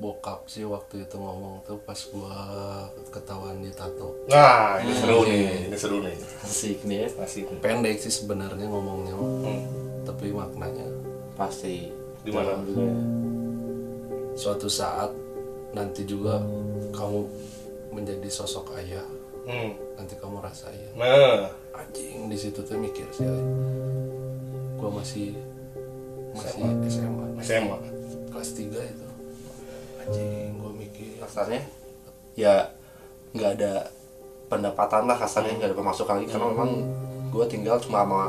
bokap 0.00 0.42
sih 0.46 0.64
waktu 0.64 1.04
itu 1.04 1.14
ngomong 1.14 1.60
tuh 1.62 1.76
pas 1.78 2.00
gua 2.08 2.32
ketahuan 3.08 3.60
ditato 3.60 4.16
Nah, 4.26 4.80
ini 4.80 4.92
seru 4.94 5.18
nih, 5.22 5.68
ini 5.68 5.76
seru 5.76 5.98
nih. 6.00 6.16
asik 6.40 6.78
nih 6.82 6.98
ya 6.98 7.08
Masih 7.14 7.42
pendek 7.60 7.96
sih 7.98 8.08
sebenarnya 8.10 8.64
ngomongnya. 8.64 9.12
Hmm. 9.12 9.60
tapi 10.02 10.32
maknanya 10.32 10.88
pasti 11.34 11.92
Gimana? 12.20 12.52
Dalam 12.52 12.64
juga 12.64 12.82
ya. 12.82 12.96
suatu 14.34 14.66
saat 14.66 15.12
nanti 15.70 16.02
juga 16.02 16.40
kamu 16.90 17.20
menjadi 17.90 18.28
sosok 18.28 18.72
ayah 18.76 19.04
Hmm. 19.40 19.72
nanti 19.94 20.14
kamu 20.14 20.36
rasain 20.38 20.92
Nah, 20.94 21.48
anjing 21.72 22.24
di 22.26 22.36
situ 22.36 22.60
tuh 22.60 22.76
mikir 22.76 23.04
sih 23.10 23.24
gua 24.76 24.90
masih 24.92 25.36
masih 26.32 26.60
SMA 26.88 27.26
SMA. 27.42 27.76
kelas 28.30 28.50
3 28.52 28.64
itu 28.80 29.06
anjing 30.00 30.56
gua 30.56 30.72
mikir 30.72 31.20
kasarnya 31.20 31.62
ya 32.34 32.72
nggak 33.30 33.50
ada 33.60 33.72
pendapatan 34.48 35.06
lah 35.06 35.16
kasarnya 35.16 35.54
nggak 35.56 35.70
ada 35.70 35.78
pemasukan 35.78 36.14
lagi 36.18 36.28
karena 36.28 36.46
memang 36.50 36.70
gue 37.30 37.44
tinggal 37.46 37.78
cuma 37.78 38.02
sama 38.02 38.22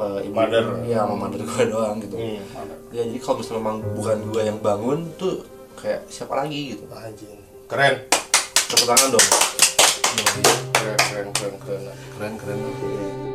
uh, 0.00 0.20
ibu 0.24 0.32
Mother. 0.32 0.64
ya 0.88 1.04
sama 1.04 1.14
mother 1.18 1.44
gue 1.44 1.64
doang 1.68 2.00
gitu 2.00 2.16
Hmm. 2.16 2.40
ya 2.88 3.02
jadi 3.04 3.18
kalau 3.20 3.36
misalnya 3.42 3.60
memang 3.60 3.76
bukan 3.92 4.18
gue 4.32 4.42
yang 4.48 4.58
bangun 4.58 4.98
tuh 5.20 5.44
kayak 5.76 6.08
siapa 6.08 6.32
lagi 6.32 6.72
gitu 6.72 6.88
Anjing. 6.88 7.36
Keren. 7.68 8.08
tepuk 8.68 8.86
tangan 8.88 9.08
dong 9.12 9.28
Keren, 10.08 10.56
keren, 10.72 11.28
keren, 11.36 11.54
keren. 11.60 11.82
keren 12.16 12.34
keren 12.40 13.27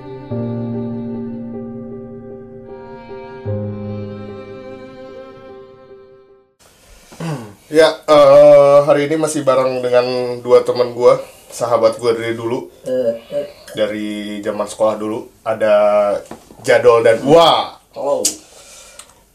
Ya, 7.73 7.89
eh, 8.05 8.77
hari 8.85 9.09
ini 9.09 9.17
masih 9.17 9.41
bareng 9.41 9.81
dengan 9.81 10.05
dua 10.45 10.61
teman 10.61 10.93
gua, 10.93 11.17
sahabat 11.49 11.97
gua 11.97 12.13
dari 12.13 12.37
dulu. 12.37 12.69
Dari 13.73 14.37
zaman 14.45 14.69
sekolah 14.69 15.01
dulu 15.01 15.25
ada 15.41 15.73
Jadol 16.61 17.01
dan 17.01 17.25
Wah. 17.25 17.81
halo 17.97 18.21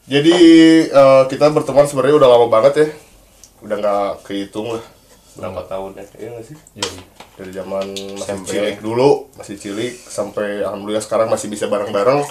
Jadi 0.07 0.39
eh, 0.87 1.23
kita 1.27 1.51
berteman 1.51 1.91
sebenarnya 1.91 2.15
udah 2.15 2.31
lama 2.31 2.47
banget 2.47 2.75
ya. 2.79 2.89
Udah 3.67 3.75
nggak 3.75 4.23
kehitung 4.23 4.71
lah 4.71 4.87
berapa 5.39 5.63
tahun 5.71 5.99
ya, 5.99 6.05
iya 6.19 6.29
nggak 6.35 6.47
sih? 6.47 6.57
Dari 7.39 7.51
zaman 7.51 7.87
masih 8.23 8.39
cilik 8.47 8.79
dulu, 8.79 9.31
masih 9.35 9.59
cilik 9.59 9.95
sampai 9.99 10.63
alhamdulillah 10.63 11.03
sekarang 11.03 11.27
masih 11.27 11.51
bisa 11.51 11.67
bareng-bareng. 11.67 12.23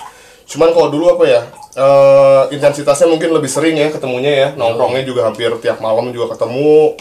Cuman 0.47 0.71
kalau 0.71 0.87
dulu 0.89 1.05
apa 1.13 1.25
ya? 1.27 1.41
eh, 1.77 2.43
intensitasnya 2.55 3.05
mungkin 3.05 3.29
lebih 3.29 3.45
sering 3.45 3.75
ya 3.75 3.91
ketemunya 3.91 4.31
ya. 4.33 4.47
Nongkrongnya 4.55 5.03
juga 5.03 5.27
hampir 5.27 5.51
tiap 5.59 5.77
malam 5.77 6.09
juga 6.09 6.33
ketemu. 6.33 6.95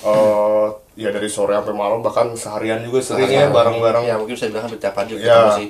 eh 0.00 0.66
ya 0.96 1.12
dari 1.12 1.28
sore 1.28 1.52
sampai 1.52 1.76
malam 1.76 2.00
bahkan 2.00 2.32
seharian 2.32 2.80
juga 2.80 3.04
sering 3.04 3.28
ya 3.28 3.48
bareng-bareng. 3.48 4.04
ya 4.04 4.16
mungkin 4.16 4.32
bisa 4.32 4.48
dibilang 4.48 4.64
hampir 4.64 4.80
tiap 4.80 4.96
hari 4.96 5.12
juga 5.12 5.24
Ya, 5.24 5.40
sih 5.56 5.68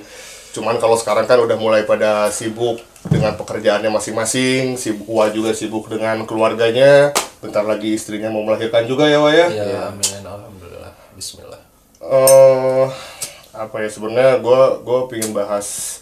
cuman 0.51 0.79
kalau 0.79 0.95
sekarang 0.95 1.27
kan 1.27 1.39
udah 1.39 1.55
mulai 1.55 1.83
pada 1.83 2.27
sibuk 2.29 2.79
dengan 3.07 3.35
pekerjaannya 3.35 3.87
masing-masing, 3.89 4.75
sibuk 4.75 5.07
Wah 5.07 5.31
juga 5.31 5.51
sibuk 5.51 5.87
dengan 5.87 6.27
keluarganya. 6.27 7.15
Bentar 7.39 7.63
lagi 7.63 7.95
istrinya 7.95 8.29
mau 8.29 8.43
melahirkan 8.43 8.83
juga 8.85 9.07
ya, 9.07 9.19
Wah 9.19 9.31
ya. 9.31 9.47
ya 9.47 9.81
amin 9.89 10.21
alhamdulillah 10.21 10.93
Bismillah 11.15 11.63
Eh, 12.01 12.87
apa 13.53 13.77
ya 13.79 13.89
sebenarnya 13.89 14.39
gue 14.39 14.61
gue 14.81 14.99
pingin 15.07 15.31
bahas 15.31 15.99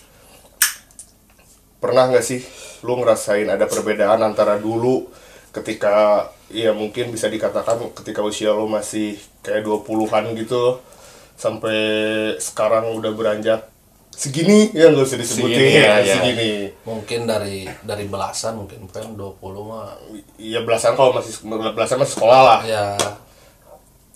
pernah 1.78 2.10
nggak 2.10 2.24
sih 2.24 2.40
lu 2.82 2.98
ngerasain 2.98 3.46
ada 3.46 3.66
perbedaan 3.66 4.22
antara 4.22 4.58
dulu 4.58 5.06
ketika 5.54 6.26
ya 6.50 6.74
mungkin 6.74 7.10
bisa 7.10 7.26
dikatakan 7.30 7.92
ketika 7.94 8.20
usia 8.22 8.50
lu 8.54 8.66
masih 8.70 9.18
kayak 9.42 9.64
20-an 9.66 10.34
gitu 10.34 10.78
sampai 11.38 11.78
sekarang 12.42 12.94
udah 12.98 13.12
beranjak 13.14 13.70
segini 14.10 14.74
ya 14.74 14.90
nggak 14.90 15.06
usah 15.06 15.18
disebutin 15.22 15.54
Segini, 15.54 15.78
ya, 15.78 15.94
ya. 16.02 16.14
segini 16.18 16.52
mungkin 16.82 17.20
dari 17.30 17.70
dari 17.86 18.04
belasan 18.10 18.58
mungkin 18.58 18.90
kan 18.90 19.14
20 19.14 19.38
mah 19.62 19.94
iya 20.42 20.66
belasan 20.66 20.98
kalau 20.98 21.14
masih 21.14 21.38
belasan 21.46 22.02
masih 22.02 22.14
sekolah 22.18 22.40
lah 22.42 22.60
ya 22.66 22.98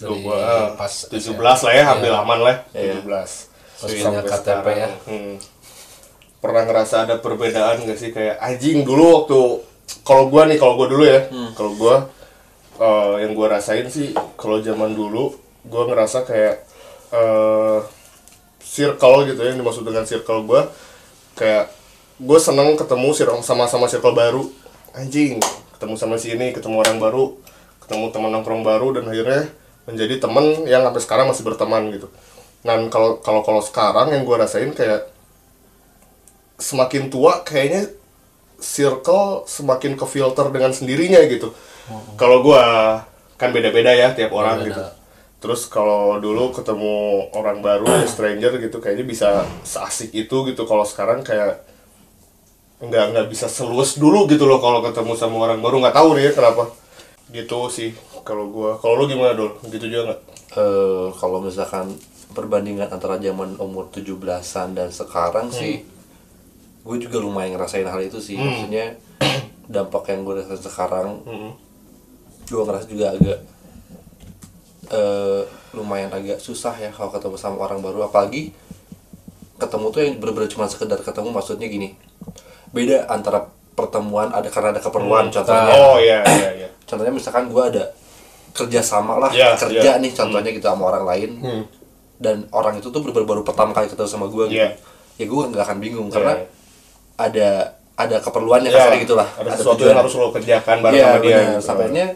dari 0.02 0.18
Gua, 0.26 0.74
pas 0.74 0.90
17 1.06 1.38
lah 1.38 1.72
ya 1.72 1.84
hampir 1.94 2.10
aman 2.10 2.38
lah 2.42 2.56
Iya. 2.74 2.98
17 2.98 3.06
Pas 3.82 3.90
punya 3.90 4.02
Sampai 4.02 4.22
KTP 4.30 4.46
sekarang. 4.46 4.78
ya. 4.78 4.88
Hmm. 5.10 5.34
Pernah 6.42 6.66
ngerasa 6.66 7.06
ada 7.06 7.22
perbedaan 7.22 7.86
gak 7.86 7.98
sih? 7.98 8.10
Kayak 8.10 8.42
anjing 8.42 8.82
dulu 8.82 9.22
waktu 9.22 9.40
kalau 10.02 10.26
gua 10.26 10.50
nih 10.50 10.58
kalau 10.58 10.74
gua 10.74 10.88
dulu 10.90 11.04
ya 11.06 11.30
kalau 11.54 11.72
gua 11.78 11.96
eh, 12.82 13.14
yang 13.22 13.32
gua 13.38 13.56
rasain 13.56 13.86
sih 13.86 14.10
kalau 14.34 14.58
zaman 14.58 14.92
dulu 14.92 15.32
gua 15.70 15.86
ngerasa 15.86 16.26
kayak 16.26 16.66
eh 17.12 17.78
circle 18.60 19.28
gitu 19.30 19.40
ya 19.44 19.52
yang 19.54 19.62
dimaksud 19.62 19.84
dengan 19.86 20.02
circle 20.02 20.42
gua 20.48 20.66
kayak 21.36 21.70
gue 22.22 22.38
seneng 22.38 22.78
ketemu 22.78 23.10
sama-sama 23.42 23.90
circle 23.90 24.14
baru. 24.14 24.46
Anjing 24.92 25.40
ketemu 25.74 25.94
sama 25.98 26.20
si 26.20 26.36
ini 26.36 26.52
ketemu 26.54 26.78
orang 26.78 27.02
baru 27.02 27.34
ketemu 27.82 28.14
teman 28.14 28.30
nongkrong 28.30 28.62
baru 28.62 28.94
dan 28.94 29.10
akhirnya 29.10 29.50
menjadi 29.88 30.14
temen 30.22 30.62
yang 30.70 30.86
sampai 30.86 31.02
sekarang 31.02 31.26
masih 31.26 31.42
berteman 31.42 31.90
gitu. 31.90 32.06
Dan 32.62 32.86
kalau 32.92 33.18
kalau 33.18 33.42
kalau 33.42 33.58
sekarang 33.58 34.14
yang 34.14 34.22
gue 34.22 34.36
rasain 34.38 34.70
kayak 34.70 35.10
semakin 36.62 37.10
tua 37.10 37.42
kayaknya 37.42 37.90
circle 38.62 39.42
semakin 39.50 39.98
ke 39.98 40.06
filter 40.06 40.46
dengan 40.54 40.70
sendirinya 40.70 41.18
gitu. 41.26 41.50
Kalau 42.14 42.46
gue 42.46 42.62
kan 43.34 43.50
beda-beda 43.50 43.90
ya 43.90 44.14
tiap 44.14 44.30
orang 44.30 44.62
Beda. 44.62 44.68
gitu. 44.70 44.82
Terus 45.42 45.66
kalau 45.66 46.22
dulu 46.22 46.54
ketemu 46.54 47.26
orang 47.34 47.58
baru 47.58 47.90
stranger 48.12 48.62
gitu 48.62 48.78
kayaknya 48.78 49.04
bisa 49.04 49.28
seasik 49.66 50.14
itu 50.14 50.46
gitu. 50.46 50.62
Kalau 50.62 50.86
sekarang 50.86 51.26
kayak 51.26 51.66
nggak 52.82 53.04
nggak 53.14 53.26
bisa 53.30 53.46
seluas 53.50 53.98
dulu 53.98 54.26
gitu 54.30 54.46
loh 54.46 54.62
kalau 54.62 54.78
ketemu 54.86 55.18
sama 55.18 55.50
orang 55.50 55.58
baru. 55.58 55.82
Nggak 55.82 55.98
tahu 55.98 56.08
nih 56.14 56.30
ya 56.30 56.32
kenapa. 56.32 56.70
Gitu 57.34 57.58
sih 57.74 57.90
kalau 58.22 58.46
gua. 58.54 58.78
Kalau 58.78 59.02
lu 59.02 59.10
gimana 59.10 59.34
dul? 59.34 59.58
Gitu 59.66 59.90
juga 59.90 60.14
nggak? 60.14 60.20
Eh 60.54 61.06
kalau 61.18 61.42
misalkan 61.42 61.90
perbandingan 62.32 62.88
antara 62.88 63.18
zaman 63.20 63.58
umur 63.60 63.92
17-an 63.92 64.72
dan 64.72 64.88
sekarang 64.88 65.52
sih 65.52 65.84
gue 66.82 66.96
juga 66.98 67.16
lumayan 67.18 67.54
ngerasain 67.54 67.84
hal 67.84 68.00
itu 68.00 68.18
sih. 68.18 68.34
Maksudnya 68.34 68.98
dampak 69.74 70.02
yang 70.08 70.22
gue 70.22 70.34
rasain 70.38 70.58
sekarang 70.58 71.22
gue 72.44 72.58
ngerasa 72.60 72.86
juga 72.86 73.06
agak 73.10 73.38
eh 74.92 75.42
lumayan 75.72 76.12
agak 76.12 76.36
susah 76.36 76.74
ya 76.76 76.90
kalau 76.90 77.08
ketemu 77.08 77.36
sama 77.36 77.56
orang 77.60 77.80
baru. 77.80 78.04
Apalagi 78.04 78.52
ketemu 79.56 79.86
tuh 79.88 80.00
yang 80.02 80.14
bener-bener 80.18 80.50
cuma 80.50 80.66
sekedar 80.66 80.98
ketemu 80.98 81.28
maksudnya 81.30 81.66
gini. 81.66 81.94
Beda 82.70 83.06
antara 83.06 83.46
pertemuan 83.72 84.28
ada 84.30 84.46
karena 84.46 84.74
ada 84.74 84.82
keperluan 84.82 85.30
contohnya. 85.30 85.72
Oh 85.72 85.96
iya 85.96 86.20
iya 86.26 86.50
iya. 86.56 86.68
Contohnya 86.92 87.08
misalkan 87.08 87.48
gue 87.48 87.62
ada 87.62 87.84
kerja 88.52 88.84
sama 88.84 89.16
lah 89.16 89.32
Ya, 89.32 89.56
kerja 89.56 89.96
ya. 89.96 90.02
nih 90.02 90.12
contohnya 90.12 90.52
gitu 90.52 90.66
sama 90.66 90.92
orang 90.92 91.04
lain. 91.08 91.30
Hmm. 91.40 91.64
dan 92.20 92.46
orang 92.54 92.78
itu 92.78 92.86
tuh 92.86 93.00
baru 93.00 93.24
baru 93.24 93.42
pertama 93.42 93.72
kali 93.72 93.88
ketemu 93.88 94.06
sama 94.06 94.28
gue 94.28 94.44
gitu. 94.46 94.60
Iya. 94.60 94.76
ya 95.16 95.24
gue 95.24 95.42
nggak 95.42 95.64
akan 95.64 95.78
bingung 95.80 96.06
Iya. 96.06 96.14
karena 96.14 96.34
ada 97.14 97.48
ada 97.92 98.16
keperluannya 98.18 98.68
Ya, 98.68 98.76
kasarnya 98.78 99.00
gitu 99.00 99.14
lah 99.14 99.28
ada 99.30 99.48
sesuatu 99.52 99.78
tujuan. 99.78 99.90
yang 99.90 100.00
harus 100.00 100.12
lo 100.14 100.28
kerjakan 100.30 100.76
bareng 100.80 100.94
Iya 100.94 101.06
sama 101.06 101.20
dia 101.20 101.36
gitu. 101.38 101.60
Sampainya 101.60 102.06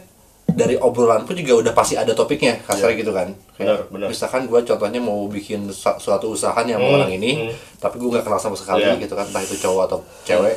dari 0.48 0.74
obrolan 0.74 1.22
pun 1.22 1.34
juga 1.34 1.52
udah 1.58 1.72
pasti 1.72 1.94
ada 1.94 2.10
topiknya 2.10 2.56
kasarnya 2.62 2.96
gitu 2.96 3.12
kan. 3.12 3.28
Iya. 3.54 3.76
Kayak 3.76 3.90
benar. 3.90 4.06
Misalkan 4.08 4.42
gue 4.46 4.60
contohnya 4.62 5.00
mau 5.00 5.26
bikin 5.26 5.68
su- 5.68 5.98
suatu 5.98 6.32
usaha 6.32 6.56
nih 6.58 6.74
sama 6.74 6.86
Hmm, 6.86 6.96
orang 6.96 7.12
ini, 7.12 7.30
hmm. 7.42 7.52
tapi 7.76 7.96
gue 7.96 8.08
nggak 8.08 8.24
kenal 8.24 8.38
sama 8.38 8.54
sekali 8.54 8.82
Iya. 8.82 8.96
gitu 8.96 9.12
kan, 9.12 9.26
entah 9.26 9.42
itu 9.42 9.56
cowok 9.58 9.82
atau 9.84 9.98
cewek. 10.22 10.56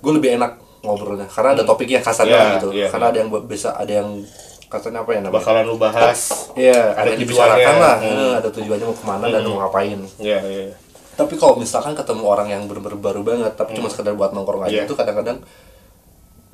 Gue 0.00 0.12
lebih 0.14 0.30
enak 0.34 0.52
ngobrolnya 0.80 1.24
karena 1.26 1.52
ada 1.52 1.62
topiknya 1.62 2.00
kasarnya 2.00 2.32
Iya, 2.34 2.54
gitu. 2.54 2.68
iya, 2.72 2.86
karena 2.88 3.06
iya. 3.06 3.12
ada 3.12 3.18
yang 3.18 3.30
bisa 3.44 3.68
ada 3.72 3.92
yang 3.94 4.08
kasarnya 4.66 5.00
apa 5.00 5.10
ya 5.10 5.20
namanya? 5.20 5.36
bakalan 5.38 5.64
lu 5.64 5.76
bahas 5.76 6.20
Iya, 6.54 6.80
ada 6.92 6.98
ada 6.98 7.08
yang 7.10 7.20
dibicarakan 7.20 7.74
lah. 7.76 7.96
Hmm. 8.00 8.32
Ada 8.36 8.48
tujuannya 8.50 8.84
mau 8.84 8.96
ke 8.96 9.04
mana 9.04 9.24
dan 9.28 9.42
mau 9.44 9.56
ngapain. 9.60 10.00
iya 10.18 10.38
iya 10.40 10.72
Tapi 11.14 11.34
kalau 11.34 11.54
misalkan 11.56 11.94
ketemu 11.94 12.22
orang 12.26 12.48
yang 12.50 12.62
bener-bener 12.66 12.98
baru 12.98 13.20
banget, 13.22 13.54
tapi 13.54 13.74
cuma 13.74 13.86
sekedar 13.86 14.14
buat 14.14 14.34
nongkrong 14.34 14.66
aja 14.66 14.82
Iya. 14.82 14.84
itu 14.84 14.94
kadang-kadang 14.94 15.38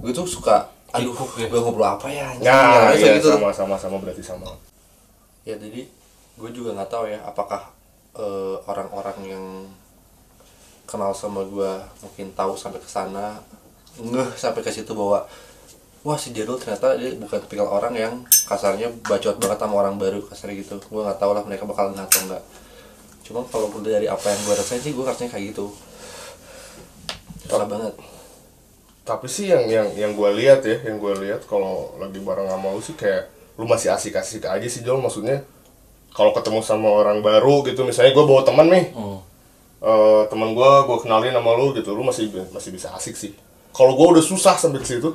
gue 0.00 0.12
tuh 0.12 0.24
suka 0.24 0.68
aduh 0.90 1.12
ya. 1.38 1.46
gue 1.46 1.60
ngobrol 1.60 1.86
apa 1.86 2.10
ya 2.10 2.34
anjing? 2.34 2.44
Nah 2.44 2.90
Ngerasa 2.90 2.98
iya 2.98 3.10
gitu 3.16 3.28
sama 3.30 3.48
sama 3.52 3.74
sama 3.76 3.96
berarti 4.00 4.22
sama. 4.24 4.48
Ya 5.44 5.54
jadi 5.54 5.86
gue 6.36 6.50
juga 6.50 6.72
nggak 6.74 6.90
tahu 6.90 7.04
ya 7.08 7.20
apakah 7.22 7.68
eh, 8.14 8.56
orang-orang 8.64 9.18
yang 9.24 9.44
kenal 10.84 11.14
sama 11.14 11.46
gue 11.46 11.72
mungkin 12.02 12.34
tahu 12.34 12.58
sampai 12.58 12.82
ke 12.82 12.90
sana 12.90 13.38
ngeh 13.96 14.28
sampai 14.34 14.60
ke 14.60 14.70
situ 14.72 14.90
bahwa 14.90 15.22
wah 16.02 16.18
si 16.18 16.32
Jadul 16.32 16.56
ternyata 16.56 16.96
dia 16.96 17.12
bukan 17.14 17.38
tipikal 17.44 17.68
orang 17.68 17.92
yang 17.94 18.14
kasarnya 18.48 18.88
bacot 19.04 19.36
banget 19.36 19.58
sama 19.60 19.74
orang 19.78 19.94
baru 19.94 20.18
kasarnya 20.26 20.58
gitu. 20.58 20.80
Gue 20.90 21.02
nggak 21.04 21.20
tahu 21.20 21.36
lah 21.36 21.44
mereka 21.44 21.68
bakal 21.68 21.92
nggak 21.92 22.08
atau 22.08 22.20
enggak 22.26 22.42
cuma 23.30 23.46
kalau 23.46 23.70
dari 23.78 24.10
apa 24.10 24.26
yang 24.26 24.40
gue 24.42 24.54
rasain 24.58 24.82
sih 24.82 24.90
gue 24.90 25.06
rasanya 25.06 25.30
kayak 25.30 25.54
gitu. 25.54 25.70
Susah 27.46 27.62
banget. 27.70 27.94
Tapi 29.06 29.26
sih 29.30 29.46
yang 29.54 29.70
yang 29.70 29.86
yang 29.94 30.12
gue 30.18 30.30
lihat 30.34 30.66
ya 30.66 30.82
yang 30.82 30.98
gue 30.98 31.14
lihat 31.22 31.46
kalau 31.46 31.94
lagi 32.02 32.18
bareng 32.18 32.50
sama 32.50 32.74
lu 32.74 32.82
sih 32.82 32.98
kayak 32.98 33.30
lu 33.54 33.70
masih 33.70 33.94
asik-asik 33.94 34.42
aja 34.50 34.66
sih 34.66 34.82
Jol. 34.82 34.98
Maksudnya 34.98 35.46
kalau 36.10 36.34
ketemu 36.34 36.58
sama 36.66 36.90
orang 36.90 37.22
baru 37.22 37.62
gitu 37.62 37.86
misalnya 37.86 38.10
gue 38.10 38.24
bawa 38.26 38.42
teman 38.42 38.66
nih. 38.66 38.90
Hmm. 38.98 39.22
eh 39.80 40.22
teman 40.28 40.52
gue 40.52 40.70
gue 40.90 40.98
kenalin 41.00 41.32
sama 41.32 41.56
lu 41.56 41.72
gitu 41.72 41.96
lu 41.96 42.02
masih 42.02 42.28
masih 42.50 42.74
bisa 42.74 42.90
asik 42.98 43.14
sih. 43.14 43.30
Kalau 43.70 43.94
gue 43.94 44.06
udah 44.18 44.24
susah 44.26 44.58
sampai 44.58 44.82
ke 44.82 44.90
situ 44.90 45.14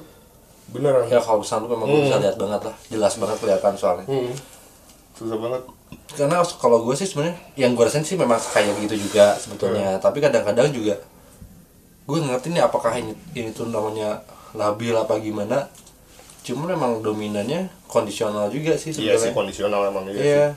beneran. 0.71 1.05
Ya 1.11 1.19
kalau 1.19 1.43
misalnya 1.43 1.67
lu 1.67 1.69
memang 1.75 1.87
gua 1.91 1.99
bisa 2.01 2.17
lihat 2.23 2.35
banget 2.39 2.61
lah 2.63 2.75
jelas 2.89 3.13
banget 3.19 3.37
kelihatan 3.43 3.73
soalnya. 3.75 4.05
Hmm. 4.07 4.33
Susah 5.15 5.37
banget. 5.37 5.61
Karena 6.11 6.37
kalau 6.55 6.83
gue 6.83 6.93
sih 6.93 7.07
sebenarnya 7.07 7.35
yang 7.55 7.71
gue 7.71 7.83
rasain 7.83 8.03
sih 8.03 8.15
memang 8.15 8.37
kayak 8.37 8.75
gitu 8.83 8.95
juga 8.99 9.35
sebetulnya. 9.35 9.95
Tapi 9.97 10.19
kadang-kadang 10.19 10.69
juga 10.69 10.95
gue 12.05 12.17
ngerti 12.21 12.53
nih 12.53 12.61
apakah 12.61 12.93
ini 12.93 13.15
ini 13.33 13.49
tuh 13.49 13.67
namanya 13.67 14.21
labil 14.53 14.93
apa 14.93 15.17
gimana. 15.17 15.67
Cuma 16.45 16.67
memang 16.67 17.01
dominannya 17.01 17.67
kondisional 17.87 18.47
juga 18.47 18.75
sih 18.75 18.93
iya 18.93 19.15
sih 19.15 19.31
sebenarnya. 19.31 19.33
kondisional 19.33 19.81
emang 19.89 20.05
iya, 20.11 20.21
iya 20.21 20.47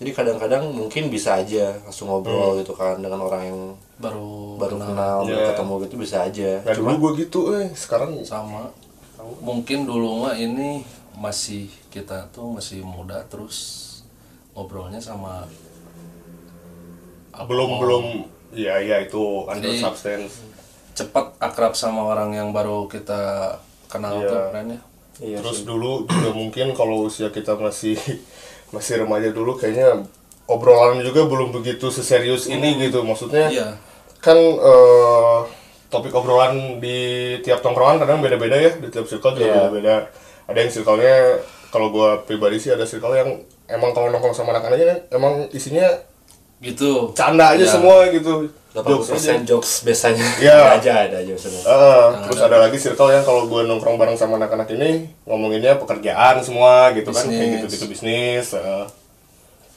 jadi 0.00 0.16
kadang-kadang 0.16 0.64
mungkin 0.72 1.12
bisa 1.12 1.36
aja 1.36 1.76
langsung 1.84 2.08
ngobrol 2.08 2.56
Hmm. 2.56 2.64
gitu 2.64 2.72
kan 2.72 2.96
dengan 2.98 3.20
orang 3.20 3.42
yang 3.44 3.58
baru 4.00 4.56
baru 4.56 4.76
kenal. 4.80 4.88
kenal 4.88 5.16
baru 5.22 5.36
Iya. 5.36 5.48
ketemu 5.52 5.74
gitu 5.84 5.94
bisa 6.00 6.16
aja. 6.24 6.50
Nah 6.64 6.72
cuma 6.72 6.88
dulu 6.92 7.00
gue 7.04 7.10
gitu 7.28 7.40
eh 7.52 7.68
sekarang 7.76 8.16
sama. 8.24 8.72
Mungkin 9.44 9.84
dulu 9.84 10.24
mah 10.24 10.32
ini 10.32 10.80
masih 11.12 11.68
kita 11.92 12.32
tuh 12.32 12.48
masih 12.48 12.80
muda 12.80 13.20
terus 13.28 13.89
ngobrolnya 14.52 14.98
sama 14.98 15.46
belum 17.40 17.70
belum 17.80 18.04
iya 18.52 18.82
iya 18.82 18.96
itu 19.00 19.46
under 19.48 19.70
Jadi- 19.70 19.80
substance 19.80 20.44
cepat 20.92 21.32
akrab 21.38 21.72
sama 21.72 22.04
orang 22.04 22.34
yang 22.34 22.48
baru 22.52 22.84
kita 22.84 23.56
kenal 23.88 24.20
Iya. 24.20 24.28
tuh 24.28 24.38
ya 24.52 24.62
iya 25.20 25.38
Terus 25.40 25.62
sih. 25.62 25.66
dulu 25.66 26.04
juga 26.04 26.30
mungkin 26.32 26.74
kalau 26.74 27.08
usia 27.08 27.30
kita 27.30 27.56
masih 27.56 27.96
masih 28.74 29.02
remaja 29.02 29.32
dulu 29.32 29.56
kayaknya 29.56 30.04
obrolan 30.44 30.98
juga 31.00 31.24
belum 31.24 31.54
begitu 31.54 31.88
seserius 31.88 32.46
ini 32.46 32.74
gitu. 32.76 33.06
Maksudnya 33.06 33.46
iya 33.48 33.68
kan 34.18 34.36
eh, 34.36 35.38
topik 35.88 36.10
obrolan 36.12 36.82
di 36.82 36.98
tiap 37.40 37.62
tongkrongan 37.62 38.02
kadang 38.02 38.18
beda-beda 38.20 38.54
ya, 38.54 38.70
di 38.76 38.90
tiap 38.90 39.06
circle 39.06 39.34
juga 39.34 39.46
Iya. 39.46 39.54
beda-beda. 39.70 39.94
Ada 40.50 40.58
yang 40.58 40.70
circle-nya 40.70 41.14
kalau 41.70 41.88
gua 41.88 42.20
pribadi 42.20 42.56
sih 42.56 42.68
ada 42.68 42.82
circle 42.82 43.14
yang 43.14 43.30
emang 43.66 43.90
kalau 43.90 44.08
nongkrong 44.08 44.32
sama 44.32 44.50
anak-anaknya 44.50 45.06
emang 45.08 45.46
isinya 45.50 45.86
gitu 46.58 47.10
canda 47.12 47.50
aja 47.50 47.62
Iya. 47.62 47.72
semua 47.72 48.04
gitu. 48.08 48.50
Jokes 48.70 49.10
aja. 49.10 49.34
80% 49.34 49.48
jokes 49.48 49.82
biasanya 49.82 50.22
ada 50.38 50.78
aja 50.78 50.92
ada 51.04 51.16
aja 51.18 51.34
sebenarnya 51.34 51.66
Heeh, 51.66 52.06
terus 52.22 52.38
ada 52.40 52.56
lagi 52.60 52.78
circle 52.78 53.10
yang 53.10 53.24
kalau 53.24 53.42
gue 53.44 53.60
nongkrong 53.64 53.96
bareng 53.96 54.14
sama 54.14 54.38
anak-anak 54.38 54.70
ini 54.70 55.10
ngomonginnya 55.24 55.74
pekerjaan 55.74 56.38
semua 56.38 56.92
gitu 56.92 57.10
kan 57.10 57.24
kayak 57.24 57.34
Bisnis. 57.34 57.60
gitu-gitu 57.66 57.86
bisnis. 57.88 58.46
heeh. 58.54 58.86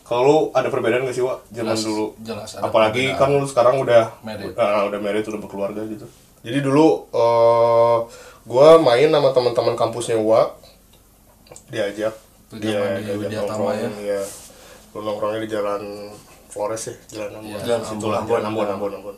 Kalau 0.03 0.51
ada 0.51 0.67
perbedaan 0.67 1.07
gak 1.07 1.15
sih 1.15 1.23
Wak 1.23 1.41
zaman 1.49 1.73
Jelas, 1.73 1.81
dulu? 1.81 2.05
jelas 2.19 2.49
ada 2.53 2.63
Apalagi 2.63 3.01
perbedaan. 3.07 3.33
kan 3.33 3.39
lu 3.39 3.47
sekarang 3.47 3.75
udah 3.79 4.03
Married. 4.19 4.51
eh, 4.51 4.81
udah 4.85 4.99
married 4.99 5.25
udah 5.25 5.41
berkeluarga 5.41 5.81
gitu. 5.87 6.05
Jadi 6.43 6.59
dulu 6.59 6.87
eh 7.09 7.97
gue 8.43 8.67
main 8.77 9.09
sama 9.09 9.29
teman-teman 9.31 9.73
kampusnya 9.73 10.19
Wak 10.19 10.59
diajak 11.73 12.13
Itu 12.47 12.61
zaman 12.61 12.89
di 12.93 13.01
diajak 13.03 13.17
Widyatama 13.19 13.69
ya? 13.73 14.21
Lu 14.93 14.99
nongkrongnya 15.01 15.41
di 15.41 15.49
jalan 15.49 15.81
Flores 16.47 16.83
ya, 16.85 16.95
jalan 17.11 17.41
Ambon. 17.41 17.49
Iya, 17.49 17.57
Jalan 17.65 17.81
situ 17.81 18.05
lah, 18.05 18.21
Ambon, 18.21 18.29
jalan 18.37 18.45
Ambon, 18.47 18.67
Ambon, 18.69 18.91
Ambon. 18.93 19.17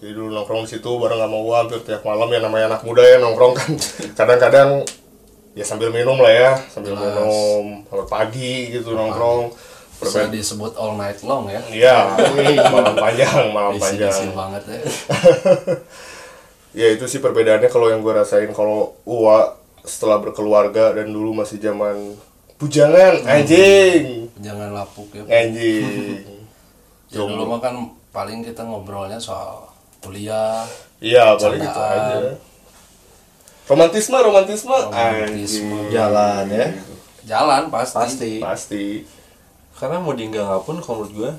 Jadi 0.00 0.12
dulu 0.12 0.28
nongkrong 0.32 0.64
di 0.64 0.70
situ 0.72 0.90
bareng 0.90 1.20
sama 1.20 1.36
gua 1.38 1.56
hampir 1.60 1.78
tiap 1.82 2.02
malam 2.02 2.26
ya 2.26 2.40
namanya 2.40 2.64
anak 2.66 2.82
muda 2.82 3.02
ya 3.02 3.16
nongkrong 3.18 3.52
kan. 3.52 3.70
Kadang-kadang 4.18 4.82
ya 5.52 5.62
sambil 5.62 5.92
minum 5.92 6.16
lah 6.16 6.32
ya, 6.32 6.50
sambil 6.66 6.96
Jelas. 6.96 7.04
minum 7.06 7.34
sampai 7.86 8.06
pagi 8.08 8.54
gitu 8.72 8.92
nongkrong. 8.92 9.52
bisa 10.02 10.26
disebut 10.26 10.74
all 10.74 10.98
night 10.98 11.14
long 11.22 11.46
ya 11.46 11.62
Iya, 11.70 12.18
malam 12.74 12.98
panjang, 12.98 13.54
malam 13.54 13.70
isi 13.70 14.00
panjang. 14.02 14.34
banget 14.34 14.62
ya 14.66 14.80
Ya 16.72 16.86
itu 16.90 17.04
sih 17.04 17.20
perbedaannya 17.20 17.68
kalau 17.68 17.86
yang 17.86 18.00
gue 18.00 18.10
rasain 18.10 18.50
kalau 18.50 18.96
Uwa 19.04 19.54
setelah 19.82 20.18
berkeluarga 20.18 20.92
dan 20.92 21.08
dulu 21.08 21.34
masih 21.34 21.58
zaman 21.58 22.14
bujangan, 22.54 23.18
anjing, 23.24 24.30
jangan 24.38 24.70
lapuk 24.70 25.10
ya 25.10 25.22
anjing. 25.24 26.22
ya 27.10 27.18
dulu 27.18 27.42
mah 27.46 27.58
kan 27.58 27.74
paling 28.08 28.40
kita 28.40 28.62
ngobrolnya 28.62 29.18
soal 29.18 29.66
kuliah 29.98 30.62
Iya, 30.98 31.34
paling 31.34 31.58
gitu 31.58 31.74
Candaan. 31.74 31.98
aja. 32.14 32.30
Romantisme, 33.64 34.16
romantisme, 34.16 34.70
Romantisme. 34.70 35.70
anjing. 35.70 35.90
jalan 35.90 36.44
ya 36.46 36.66
jalan 37.24 37.62
pasti, 37.68 37.96
pasti 37.96 38.32
Pasti. 38.38 38.84
karena 39.72 39.98
mau 39.98 40.10
di 40.10 40.26
enggak 40.26 40.42
nggak 40.44 40.62
pun 40.62 40.76
kalau 40.78 40.96
menurut 41.00 41.12
gue 41.12 41.30